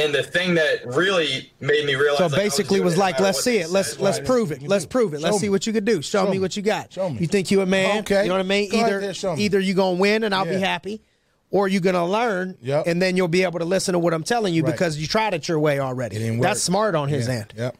And 0.00 0.14
the 0.14 0.22
thing 0.22 0.54
that 0.54 0.86
really 0.86 1.52
made 1.60 1.84
me 1.84 1.94
realize, 1.94 2.18
So 2.18 2.26
like, 2.28 2.36
basically, 2.36 2.76
doing 2.78 2.84
was 2.86 2.96
like, 2.96 3.20
let's 3.20 3.42
see 3.42 3.58
it. 3.58 3.70
Let's 3.70 3.90
said. 3.92 4.00
let's 4.00 4.18
prove 4.20 4.50
it. 4.52 4.62
Let's 4.62 4.86
prove 4.86 5.12
it. 5.14 5.20
Let's 5.20 5.36
Show 5.36 5.40
see 5.40 5.46
me. 5.46 5.50
what 5.50 5.66
you 5.66 5.72
can 5.72 5.84
do. 5.84 6.00
Show, 6.02 6.20
Show 6.20 6.26
me 6.26 6.32
me. 6.32 6.38
what 6.38 6.56
you 6.56 6.62
got. 6.62 6.92
Show 6.92 7.10
me. 7.10 7.18
You 7.20 7.26
think 7.26 7.50
you 7.50 7.60
a 7.60 7.66
man? 7.66 8.00
Okay. 8.00 8.22
You 8.22 8.28
know 8.28 8.34
what 8.34 8.40
I 8.40 8.44
mean? 8.44 8.70
Go 8.70 8.78
Either 8.78 9.00
there, 9.00 9.14
show 9.14 9.36
me. 9.36 9.42
either 9.44 9.60
you 9.60 9.74
gonna 9.74 9.98
win 9.98 10.24
and 10.24 10.34
I'll 10.34 10.44
be 10.46 10.54
happy, 10.54 11.02
or 11.50 11.68
you're 11.68 11.80
gonna 11.82 12.06
learn, 12.06 12.56
Yep. 12.62 12.86
and 12.86 13.02
then 13.02 13.16
you'll 13.16 13.28
be 13.28 13.42
able 13.42 13.58
to 13.58 13.64
listen 13.64 13.92
to 13.92 13.98
what 13.98 14.14
I'm 14.14 14.22
telling 14.24 14.54
you 14.54 14.62
Right. 14.62 14.72
because 14.72 14.96
you 14.98 15.06
tried 15.06 15.34
it 15.34 15.48
your 15.48 15.58
way 15.58 15.80
already. 15.80 16.16
It 16.16 16.20
didn't 16.20 16.38
work. 16.38 16.44
That's 16.48 16.62
smart 16.62 16.94
on 16.94 17.08
his 17.08 17.26
Yeah. 17.28 17.34
end. 17.34 17.54
Yep. 17.56 17.76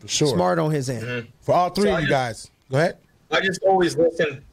For 0.00 0.08
sure. 0.08 0.28
Smart 0.28 0.58
on 0.58 0.70
his 0.70 0.88
end. 0.90 1.02
Mm-hmm. 1.02 1.28
For 1.40 1.54
all 1.54 1.70
three 1.70 1.84
So 1.84 1.90
of 1.90 1.96
I 1.96 2.00
you 2.00 2.08
guys. 2.08 2.50
Go 2.70 2.78
ahead. 2.78 2.96
I 3.30 3.40
just 3.40 3.60
always 3.62 3.96
listen. 3.96 4.44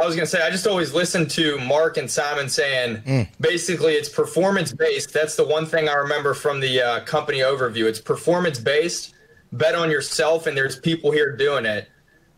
I 0.00 0.06
was 0.06 0.14
gonna 0.14 0.26
say 0.26 0.40
I 0.42 0.50
just 0.50 0.66
always 0.66 0.94
listen 0.94 1.26
to 1.30 1.58
Mark 1.58 1.96
and 1.96 2.08
Simon 2.10 2.48
saying 2.48 3.02
Mm. 3.06 3.28
basically 3.40 3.94
it's 3.94 4.08
performance 4.08 4.72
based. 4.72 5.12
That's 5.12 5.34
the 5.34 5.44
one 5.44 5.66
thing 5.66 5.88
I 5.88 5.94
remember 5.94 6.34
from 6.34 6.60
the 6.60 6.80
uh, 6.80 7.00
company 7.00 7.38
overview. 7.40 7.86
It's 7.86 8.00
performance 8.00 8.58
based. 8.58 9.14
Bet 9.50 9.74
on 9.74 9.90
yourself, 9.90 10.46
and 10.46 10.54
there's 10.56 10.78
people 10.78 11.10
here 11.10 11.34
doing 11.34 11.64
it. 11.64 11.88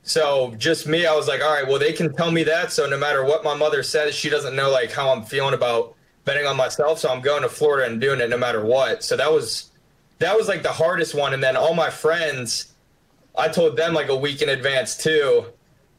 So 0.04 0.54
just 0.58 0.86
me, 0.86 1.06
I 1.06 1.14
was 1.14 1.26
like, 1.28 1.42
all 1.42 1.52
right, 1.52 1.66
well 1.66 1.78
they 1.78 1.92
can 1.92 2.14
tell 2.14 2.30
me 2.30 2.44
that. 2.44 2.72
So 2.72 2.86
no 2.88 2.96
matter 2.96 3.24
what 3.24 3.44
my 3.44 3.54
mother 3.54 3.82
says, 3.82 4.14
she 4.14 4.30
doesn't 4.30 4.54
know 4.56 4.70
like 4.70 4.90
how 4.92 5.10
I'm 5.10 5.24
feeling 5.24 5.52
about 5.54 5.94
betting 6.24 6.46
on 6.46 6.56
myself. 6.56 6.98
So 7.00 7.10
I'm 7.10 7.20
going 7.20 7.42
to 7.42 7.48
Florida 7.48 7.90
and 7.90 8.00
doing 8.00 8.20
it 8.20 8.30
no 8.30 8.38
matter 8.38 8.64
what. 8.64 9.02
So 9.04 9.16
that 9.16 9.30
was 9.30 9.70
that 10.20 10.36
was 10.36 10.48
like 10.48 10.62
the 10.62 10.72
hardest 10.72 11.14
one. 11.14 11.34
And 11.34 11.42
then 11.42 11.56
all 11.56 11.74
my 11.74 11.90
friends, 11.90 12.72
I 13.36 13.48
told 13.48 13.76
them 13.76 13.92
like 13.92 14.08
a 14.08 14.16
week 14.16 14.40
in 14.40 14.48
advance 14.48 14.96
too 14.96 15.46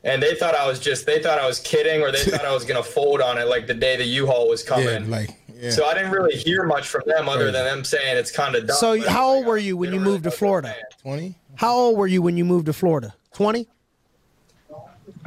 and 0.03 0.21
they 0.21 0.35
thought 0.35 0.55
I 0.55 0.67
was 0.67 0.79
just 0.79 1.05
they 1.05 1.21
thought 1.21 1.39
I 1.39 1.45
was 1.47 1.59
kidding 1.59 2.01
or 2.01 2.11
they 2.11 2.23
thought 2.23 2.45
I 2.45 2.53
was 2.53 2.65
gonna 2.65 2.83
fold 2.97 3.21
on 3.21 3.37
it 3.37 3.47
like 3.47 3.67
the 3.67 3.73
day 3.73 3.97
the 3.97 4.05
U-Haul 4.05 4.49
was 4.49 4.63
coming. 4.63 4.85
Yeah, 4.87 4.93
coming. 4.95 5.09
like 5.09 5.29
yeah. 5.53 5.69
So 5.69 5.85
I 5.85 5.93
didn't 5.93 6.11
really 6.11 6.35
hear 6.35 6.63
much 6.63 6.87
from 6.87 7.03
them 7.05 7.29
other 7.29 7.51
than 7.51 7.65
them 7.65 7.83
saying 7.83 8.17
it's 8.17 8.31
kind 8.31 8.55
of 8.55 8.67
dumb. 8.67 8.77
So 8.77 8.97
but 8.97 9.07
how 9.07 9.31
it's 9.31 9.37
old 9.37 9.45
were 9.45 9.57
you 9.57 9.77
when 9.77 9.89
you 9.89 9.97
don't 9.97 10.01
really 10.03 10.13
moved 10.13 10.23
to 10.23 10.31
Florida? 10.31 10.75
twenty. 11.01 11.35
How 11.55 11.75
old 11.75 11.97
were 11.97 12.07
you 12.07 12.21
when 12.21 12.37
you 12.37 12.45
moved 12.45 12.65
to 12.65 12.73
Florida? 12.73 13.13
Twenty. 13.33 13.67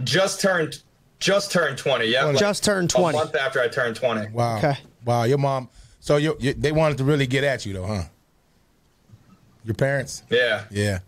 Just 0.02 0.40
turned 0.40 0.82
just 1.20 1.52
turned 1.52 1.78
20. 1.78 2.06
Yeah. 2.06 2.24
like 2.24 2.36
Just 2.36 2.64
turned 2.64 2.90
twenty. 2.90 3.16
A 3.16 3.20
month 3.22 3.34
after 3.34 3.60
I 3.60 3.68
turned 3.68 3.96
20. 3.96 4.32
Wow. 4.32 4.58
Okay. 4.58 4.76
Wow. 5.06 5.24
Your 5.24 5.38
mom. 5.38 5.70
So 6.00 6.16
you, 6.16 6.36
you, 6.38 6.52
they 6.52 6.70
wanted 6.70 6.98
to 6.98 7.04
really 7.04 7.26
get 7.26 7.44
at 7.44 7.64
you 7.64 7.72
though, 7.72 7.86
huh? 7.86 8.02
Your 9.64 9.74
parents. 9.74 10.22
Yeah. 10.28 10.64
Yeah. 10.70 10.98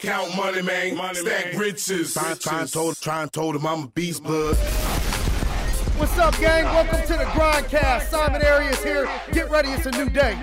Count 0.00 0.34
money, 0.34 0.62
man. 0.62 0.96
Money, 0.96 1.18
Stack 1.18 1.58
riches. 1.58 2.14
Try, 2.14 2.32
try, 2.34 2.60
and 2.62 2.72
told, 2.72 2.98
try 3.00 3.22
and 3.22 3.30
told 3.30 3.54
him 3.54 3.66
I'm 3.66 3.84
a 3.84 3.86
beast, 3.88 4.22
bud. 4.22 4.56
What's 5.98 6.16
up, 6.16 6.38
gang? 6.38 6.64
Welcome 6.64 7.02
to 7.02 7.12
the 7.18 7.24
Grindcast. 7.24 8.08
Simon 8.08 8.42
Arias 8.42 8.82
here. 8.82 9.06
Get 9.32 9.50
ready, 9.50 9.68
it's 9.68 9.84
a 9.84 9.90
new 9.90 10.08
day. 10.08 10.38